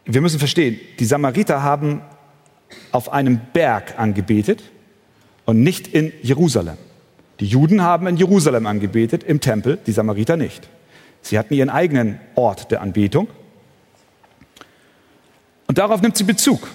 [0.05, 2.01] wir müssen verstehen, die Samariter haben
[2.93, 4.63] auf einem Berg angebetet
[5.45, 6.77] und nicht in Jerusalem.
[7.41, 10.69] Die Juden haben in Jerusalem angebetet, im Tempel, die Samariter nicht.
[11.27, 13.27] Sie hatten ihren eigenen Ort der Anbetung.
[15.67, 16.69] Und darauf nimmt sie Bezug.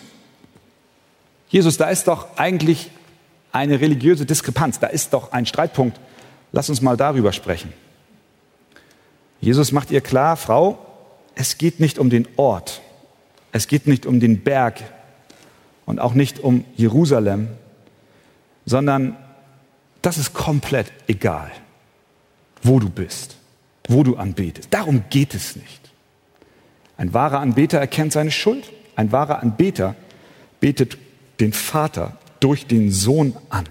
[1.47, 2.91] Jesus, da ist doch eigentlich
[3.53, 5.99] eine religiöse Diskrepanz, da ist doch ein Streitpunkt.
[6.51, 7.71] Lass uns mal darüber sprechen.
[9.39, 10.85] Jesus macht ihr klar, Frau,
[11.35, 12.81] es geht nicht um den Ort,
[13.53, 14.81] es geht nicht um den Berg
[15.85, 17.47] und auch nicht um Jerusalem,
[18.65, 19.15] sondern
[20.01, 21.51] das ist komplett egal,
[22.61, 23.37] wo du bist,
[23.87, 24.69] wo du anbetest.
[24.71, 25.91] Darum geht es nicht.
[26.97, 28.71] Ein wahrer Anbeter erkennt seine Schuld.
[28.95, 29.95] Ein wahrer Anbeter
[30.59, 30.97] betet
[31.39, 33.65] den Vater durch den Sohn an.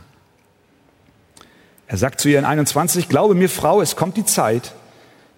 [1.87, 4.75] Er sagt zu ihr in 21, glaube mir, Frau, es kommt die Zeit,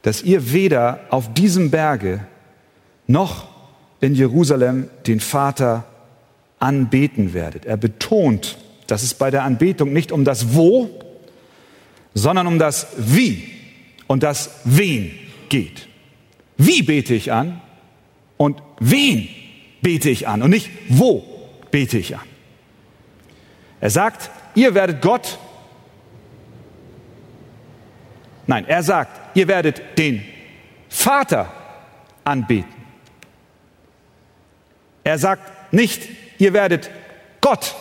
[0.02, 2.20] dass ihr weder auf diesem Berge
[3.06, 3.48] noch
[4.00, 5.84] in Jerusalem den Vater
[6.58, 7.64] anbeten werdet.
[7.64, 10.90] Er betont, dass es bei der Anbetung nicht um das Wo,
[12.14, 13.48] sondern um das Wie
[14.12, 15.88] und das Wen geht.
[16.58, 17.62] Wie bete ich an
[18.36, 19.26] und wen
[19.80, 21.24] bete ich an und nicht wo
[21.70, 22.28] bete ich an.
[23.80, 25.38] Er sagt, ihr werdet Gott
[28.46, 30.22] Nein, er sagt, ihr werdet den
[30.90, 31.50] Vater
[32.22, 32.74] anbeten.
[35.04, 36.02] Er sagt nicht,
[36.36, 36.90] ihr werdet
[37.40, 37.74] Gott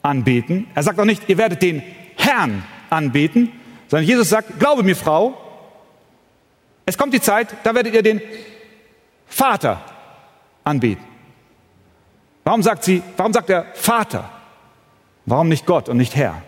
[0.00, 0.66] anbeten.
[0.74, 1.82] Er sagt auch nicht, ihr werdet den
[2.16, 3.52] Herrn anbeten,
[3.92, 5.36] sondern Jesus sagt, glaube mir, Frau,
[6.86, 8.22] es kommt die Zeit, da werdet ihr den
[9.26, 9.82] Vater
[10.64, 11.04] anbeten.
[12.42, 14.30] Warum sagt sie, warum sagt er Vater?
[15.26, 16.42] Warum nicht Gott und nicht Herr?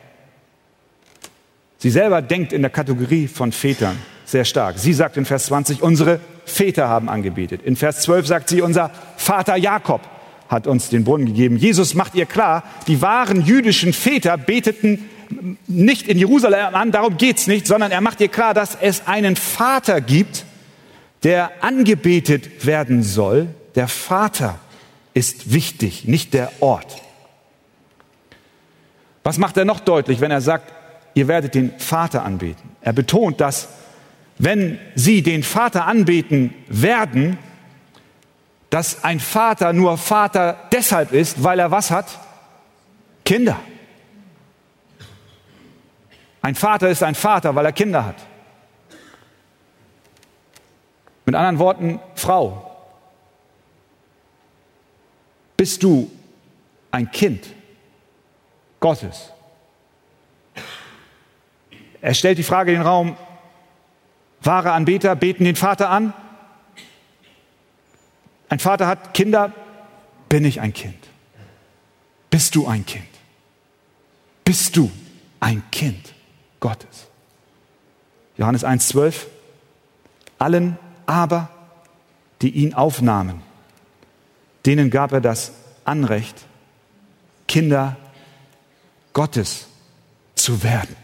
[1.76, 4.78] Sie selber denkt in der Kategorie von Vätern sehr stark.
[4.78, 7.61] Sie sagt in Vers 20, unsere Väter haben angebetet.
[7.62, 10.01] In Vers 12 sagt sie, unser Vater Jakob
[10.49, 11.59] hat uns den Brunnen gegeben.
[11.59, 15.11] Jesus macht ihr klar, die wahren jüdischen Väter beteten
[15.66, 19.37] nicht in Jerusalem an, darum geht's nicht, sondern er macht ihr klar, dass es einen
[19.37, 20.45] Vater gibt,
[21.22, 23.49] der angebetet werden soll.
[23.75, 24.59] Der Vater
[25.14, 27.03] ist wichtig, nicht der Ort.
[29.22, 30.72] Was macht er noch deutlich, wenn er sagt,
[31.14, 32.70] ihr werdet den Vater anbeten.
[32.81, 33.68] Er betont, dass
[34.39, 37.39] wenn sie den Vater anbeten werden,
[38.68, 42.18] dass ein Vater nur Vater deshalb ist, weil er was hat?
[43.25, 43.59] Kinder.
[46.45, 48.16] Ein Vater ist ein Vater, weil er Kinder hat.
[51.24, 52.70] Mit anderen Worten, Frau,
[55.57, 56.11] bist du
[56.90, 57.47] ein Kind
[58.78, 59.30] Gottes.
[62.03, 63.16] Er stellt die Frage in den Raum,
[64.42, 66.12] wahre Anbeter beten den Vater an.
[68.51, 69.51] Ein Vater hat Kinder,
[70.28, 71.09] bin ich ein Kind?
[72.28, 73.09] Bist du ein Kind?
[74.45, 74.90] Bist du
[75.40, 76.14] ein Kind
[76.65, 77.09] Gottes?
[78.39, 79.27] Johannes 1,12.
[80.39, 81.51] Allen aber,
[82.41, 83.43] die ihn aufnahmen,
[84.65, 85.53] denen gab er das
[85.85, 86.47] Anrecht,
[87.49, 87.99] Kinder
[89.12, 89.67] Gottes
[90.37, 90.97] zu werden.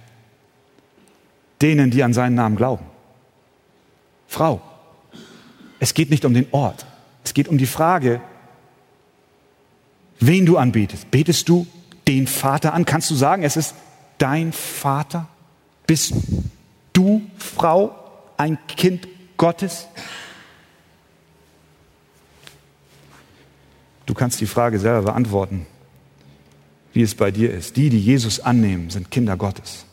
[1.61, 2.87] Denen, die an seinen Namen glauben.
[4.29, 4.63] Frau,
[5.79, 6.87] es geht nicht um den Ort.
[7.23, 8.23] Es geht um die Frage,
[10.21, 11.11] wen du anbetest.
[11.11, 11.67] Betest du
[12.09, 12.87] den Vater an?
[12.87, 13.75] Kannst du sagen, es ist
[14.17, 15.29] dein Vater?
[15.91, 16.15] Bist
[16.93, 17.97] du, Frau,
[18.37, 19.89] ein Kind Gottes?
[24.07, 25.67] Du kannst die Frage selber beantworten,
[26.93, 27.77] wie es bei dir ist.
[27.77, 29.85] Die, die Jesus annehmen, sind Kinder Gottes.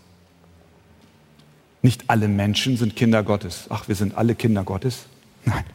[1.81, 3.65] Nicht alle Menschen sind Kinder Gottes.
[3.69, 5.07] Ach, wir sind alle Kinder Gottes.
[5.45, 5.65] Nein,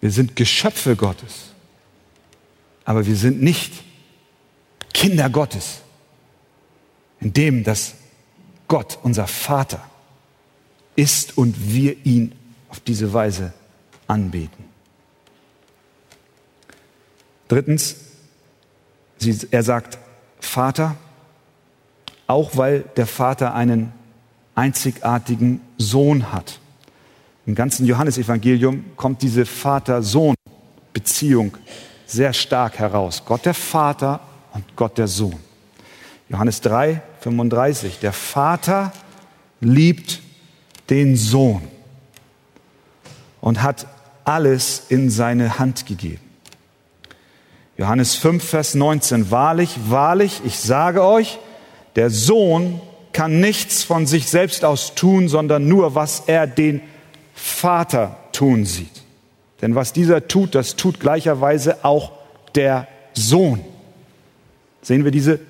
[0.00, 1.50] wir sind Geschöpfe Gottes.
[2.86, 3.74] Aber wir sind nicht
[4.94, 5.82] Kinder Gottes,
[7.20, 7.92] indem das
[8.68, 9.80] Gott, unser Vater,
[10.94, 12.32] ist und wir ihn
[12.68, 13.52] auf diese Weise
[14.06, 14.64] anbeten.
[17.48, 17.96] Drittens,
[19.50, 19.98] er sagt
[20.38, 20.96] Vater,
[22.26, 23.92] auch weil der Vater einen
[24.54, 26.60] einzigartigen Sohn hat.
[27.46, 31.56] Im ganzen Johannesevangelium kommt diese Vater-Sohn-Beziehung
[32.06, 33.22] sehr stark heraus.
[33.24, 34.20] Gott der Vater
[34.52, 35.38] und Gott der Sohn.
[36.28, 37.98] Johannes 3, 35.
[38.00, 38.92] Der Vater
[39.60, 40.20] liebt
[40.90, 41.62] den Sohn
[43.40, 43.86] und hat
[44.24, 46.20] alles in seine Hand gegeben.
[47.76, 49.30] Johannes 5, Vers 19.
[49.30, 51.38] Wahrlich, wahrlich, ich sage euch,
[51.96, 52.80] der Sohn
[53.12, 56.80] kann nichts von sich selbst aus tun, sondern nur, was er den
[57.34, 59.02] Vater tun sieht.
[59.62, 62.12] Denn was dieser tut, das tut gleicherweise auch
[62.54, 63.64] der Sohn.
[64.82, 65.40] Sehen wir diese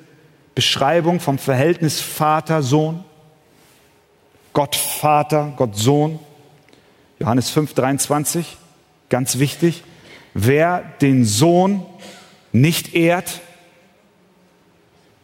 [0.59, 3.05] Beschreibung vom Verhältnis Vater-Sohn?
[4.53, 6.19] Gott Vater, Gott Sohn.
[7.21, 8.57] Johannes 5, 23,
[9.09, 9.85] ganz wichtig.
[10.35, 11.87] Wer den Sohn
[12.51, 13.41] nicht ehrt,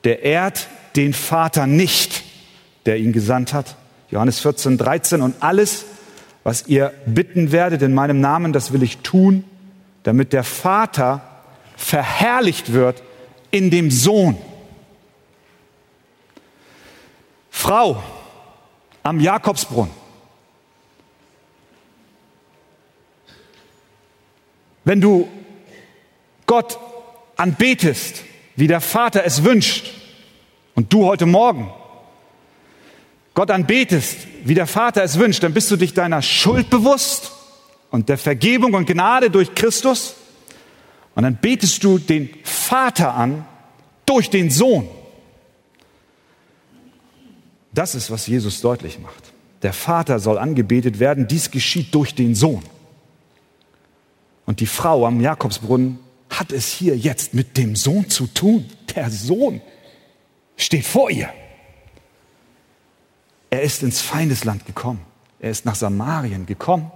[0.04, 2.22] der ehrt den Vater nicht,
[2.86, 3.74] der ihn gesandt hat.
[4.12, 5.20] Johannes 14, 13.
[5.20, 5.84] Und alles,
[6.44, 9.42] was ihr bitten werdet in meinem Namen, das will ich tun,
[10.04, 11.22] damit der Vater
[11.76, 13.02] verherrlicht wird
[13.50, 14.38] in dem Sohn.
[17.64, 18.02] Frau,
[19.02, 19.94] am Jakobsbrunnen.
[24.84, 25.26] Wenn du
[26.44, 26.78] Gott
[27.36, 28.22] anbetest,
[28.54, 29.92] wie der Vater es wünscht,
[30.74, 31.72] und du heute Morgen
[33.32, 37.32] Gott anbetest, wie der Vater es wünscht, dann bist du dich deiner Schuld bewusst
[37.90, 40.16] und der Vergebung und Gnade durch Christus.
[41.14, 43.46] Und dann betest du den Vater an
[44.04, 44.86] durch den Sohn.
[47.74, 49.32] Das ist, was Jesus deutlich macht.
[49.62, 52.62] Der Vater soll angebetet werden, dies geschieht durch den Sohn.
[54.46, 55.98] Und die Frau am Jakobsbrunnen
[56.30, 58.66] hat es hier jetzt mit dem Sohn zu tun.
[58.94, 59.60] Der Sohn
[60.56, 61.30] steht vor ihr.
[63.50, 65.00] Er ist ins Feindesland gekommen.
[65.40, 66.90] Er ist nach Samarien gekommen.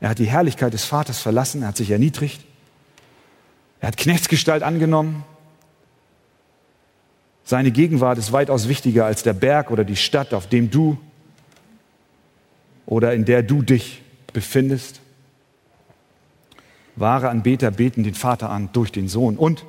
[0.00, 1.62] Er hat die Herrlichkeit des Vaters verlassen.
[1.62, 2.44] Er hat sich erniedrigt.
[3.80, 5.24] Er hat Knechtsgestalt angenommen.
[7.54, 10.98] Seine Gegenwart ist weitaus wichtiger als der Berg oder die Stadt, auf dem du
[12.84, 14.02] oder in der du dich
[14.32, 14.98] befindest.
[16.96, 19.36] Wahre Anbeter beten den Vater an durch den Sohn.
[19.36, 19.64] Und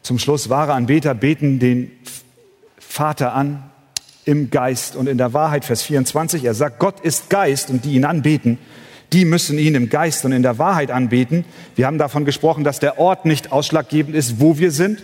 [0.00, 1.90] zum Schluss, wahre Anbeter beten den
[2.78, 3.70] Vater an
[4.24, 5.66] im Geist und in der Wahrheit.
[5.66, 8.56] Vers 24, er sagt, Gott ist Geist und die ihn anbeten,
[9.12, 11.44] die müssen ihn im Geist und in der Wahrheit anbeten.
[11.74, 15.02] Wir haben davon gesprochen, dass der Ort nicht ausschlaggebend ist, wo wir sind,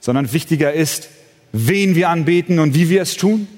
[0.00, 1.08] sondern wichtiger ist,
[1.52, 3.48] wen wir anbeten und wie wir es tun.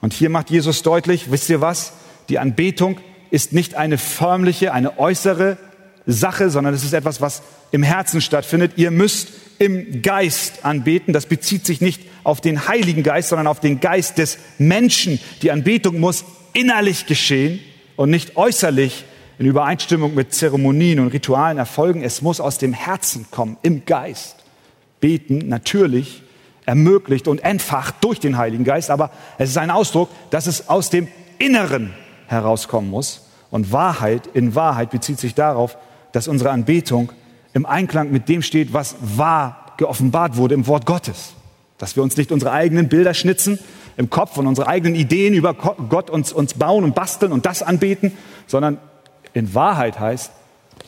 [0.00, 1.92] Und hier macht Jesus deutlich, wisst ihr was?
[2.28, 5.58] Die Anbetung ist nicht eine förmliche, eine äußere
[6.06, 8.72] Sache, sondern es ist etwas, was im Herzen stattfindet.
[8.76, 9.28] Ihr müsst
[9.58, 11.12] im Geist anbeten.
[11.12, 15.20] Das bezieht sich nicht auf den Heiligen Geist, sondern auf den Geist des Menschen.
[15.42, 17.60] Die Anbetung muss innerlich geschehen
[17.96, 19.04] und nicht äußerlich
[19.38, 22.02] in Übereinstimmung mit Zeremonien und Ritualen erfolgen.
[22.02, 24.37] Es muss aus dem Herzen kommen, im Geist.
[25.00, 26.22] Beten natürlich
[26.66, 30.90] ermöglicht und entfacht durch den Heiligen Geist, aber es ist ein Ausdruck, dass es aus
[30.90, 31.94] dem Inneren
[32.26, 33.26] herauskommen muss.
[33.50, 35.78] Und Wahrheit in Wahrheit bezieht sich darauf,
[36.12, 37.12] dass unsere Anbetung
[37.54, 41.32] im Einklang mit dem steht, was wahr geoffenbart wurde im Wort Gottes.
[41.78, 43.58] Dass wir uns nicht unsere eigenen Bilder schnitzen
[43.96, 47.62] im Kopf und unsere eigenen Ideen über Gott uns, uns bauen und basteln und das
[47.62, 48.12] anbeten,
[48.46, 48.78] sondern
[49.32, 50.32] in Wahrheit heißt,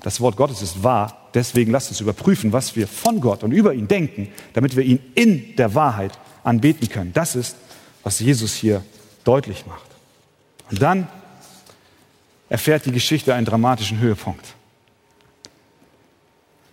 [0.03, 1.20] das Wort Gottes ist wahr.
[1.35, 4.99] Deswegen lasst uns überprüfen, was wir von Gott und über ihn denken, damit wir ihn
[5.15, 7.13] in der Wahrheit anbeten können.
[7.13, 7.57] Das ist,
[8.03, 8.83] was Jesus hier
[9.25, 9.89] deutlich macht.
[10.71, 11.09] Und dann
[12.49, 14.45] erfährt die Geschichte einen dramatischen Höhepunkt.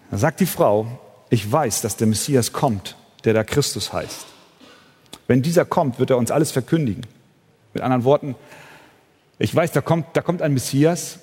[0.09, 0.87] Da sagt die Frau,
[1.29, 2.95] ich weiß, dass der Messias kommt,
[3.25, 4.25] der da Christus heißt.
[5.27, 7.05] Wenn dieser kommt, wird er uns alles verkündigen.
[7.73, 8.35] Mit anderen Worten,
[9.39, 11.19] ich weiß, da kommt, da kommt ein Messias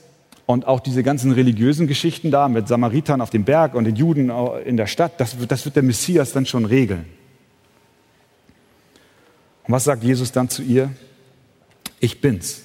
[0.46, 4.30] und auch diese ganzen religiösen Geschichten da mit Samaritern auf dem Berg und den Juden
[4.64, 7.06] in der Stadt, das, das wird der Messias dann schon regeln.
[9.66, 10.90] Und was sagt Jesus dann zu ihr?
[11.98, 12.62] Ich bin's,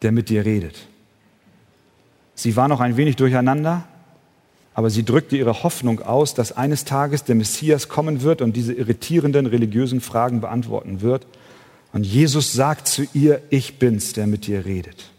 [0.00, 0.86] der mit dir redet.
[2.34, 3.84] Sie war noch ein wenig durcheinander,
[4.72, 8.72] aber sie drückte ihre Hoffnung aus, dass eines Tages der Messias kommen wird und diese
[8.72, 11.26] irritierenden religiösen Fragen beantworten wird.
[11.92, 15.13] Und Jesus sagt zu ihr, ich bin's, der mit dir redet.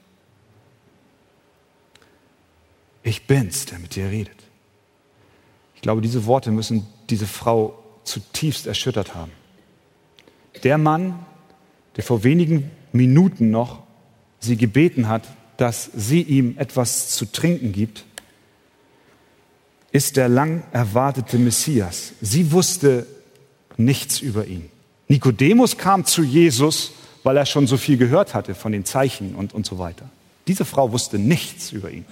[3.06, 4.36] Ich bin's, der mit dir redet.
[5.76, 9.32] Ich glaube, diese Worte müssen diese Frau zutiefst erschüttert haben.
[10.64, 11.24] Der Mann,
[11.96, 13.84] der vor wenigen Minuten noch
[14.40, 15.28] sie gebeten hat,
[15.58, 18.06] dass sie ihm etwas zu trinken gibt,
[19.92, 22.14] ist der lang erwartete Messias.
[22.22, 23.06] Sie wusste
[23.78, 24.72] nichts über ihn.
[25.10, 26.92] Nikodemus kam zu Jesus,
[27.22, 30.10] weil er schon so viel gehört hatte von den Zeichen und, und so weiter.
[30.48, 32.06] Diese Frau wusste nichts über ihn.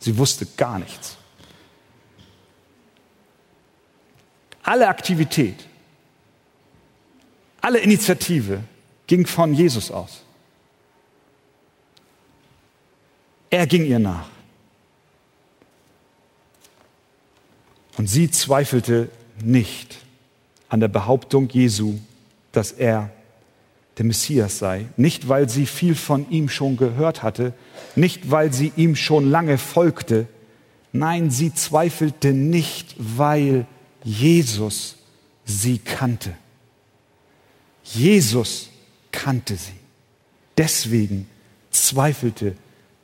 [0.00, 1.16] Sie wusste gar nichts.
[4.62, 5.66] Alle Aktivität,
[7.60, 8.64] alle Initiative
[9.06, 10.22] ging von Jesus aus.
[13.50, 14.28] Er ging ihr nach.
[17.96, 19.10] Und sie zweifelte
[19.42, 19.98] nicht
[20.68, 21.98] an der Behauptung Jesu,
[22.52, 23.10] dass er
[24.00, 24.86] der Messias sei.
[24.96, 27.52] Nicht, weil sie viel von ihm schon gehört hatte,
[27.96, 30.26] nicht, weil sie ihm schon lange folgte.
[30.90, 33.66] Nein, sie zweifelte nicht, weil
[34.02, 34.96] Jesus
[35.44, 36.32] sie kannte.
[37.84, 38.70] Jesus
[39.12, 39.78] kannte sie.
[40.56, 41.28] Deswegen
[41.70, 42.54] zweifelte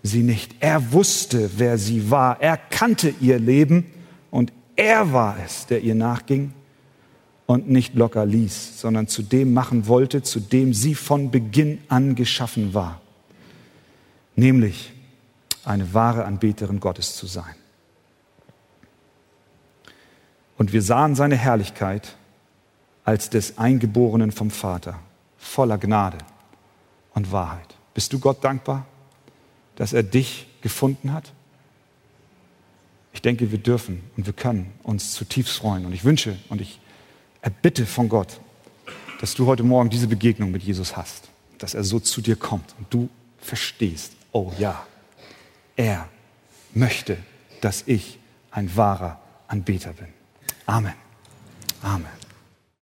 [0.03, 0.55] sie nicht.
[0.61, 2.41] Er wusste, wer sie war.
[2.41, 3.85] Er kannte ihr Leben
[4.31, 6.55] und er war es, der ihr nachging
[7.47, 12.15] und nicht locker ließ, sondern zu dem machen wollte, zu dem sie von Beginn an
[12.15, 13.01] geschaffen war,
[14.35, 14.93] nämlich
[15.65, 17.55] eine wahre Anbeterin Gottes zu sein.
[20.59, 22.17] Und wir sahen seine Herrlichkeit
[23.05, 24.99] als des Eingeborenen vom Vater,
[25.39, 26.19] voller Gnade
[27.15, 27.77] und Wahrheit.
[27.95, 28.87] Bist du Gott dankbar,
[29.77, 31.33] dass er dich gefunden hat?
[33.13, 35.87] Ich denke, wir dürfen und wir können uns zutiefst freuen.
[35.87, 36.81] Und ich wünsche und ich
[37.47, 38.41] erbitte von Gott,
[39.21, 41.29] dass du heute Morgen diese Begegnung mit Jesus hast,
[41.59, 44.85] dass er so zu dir kommt und du verstehst, oh ja,
[45.77, 46.09] er
[46.75, 47.19] möchte,
[47.61, 48.19] dass ich
[48.51, 50.09] ein wahrer Anbeter bin.
[50.67, 50.95] Amen.
[51.83, 52.26] Amen.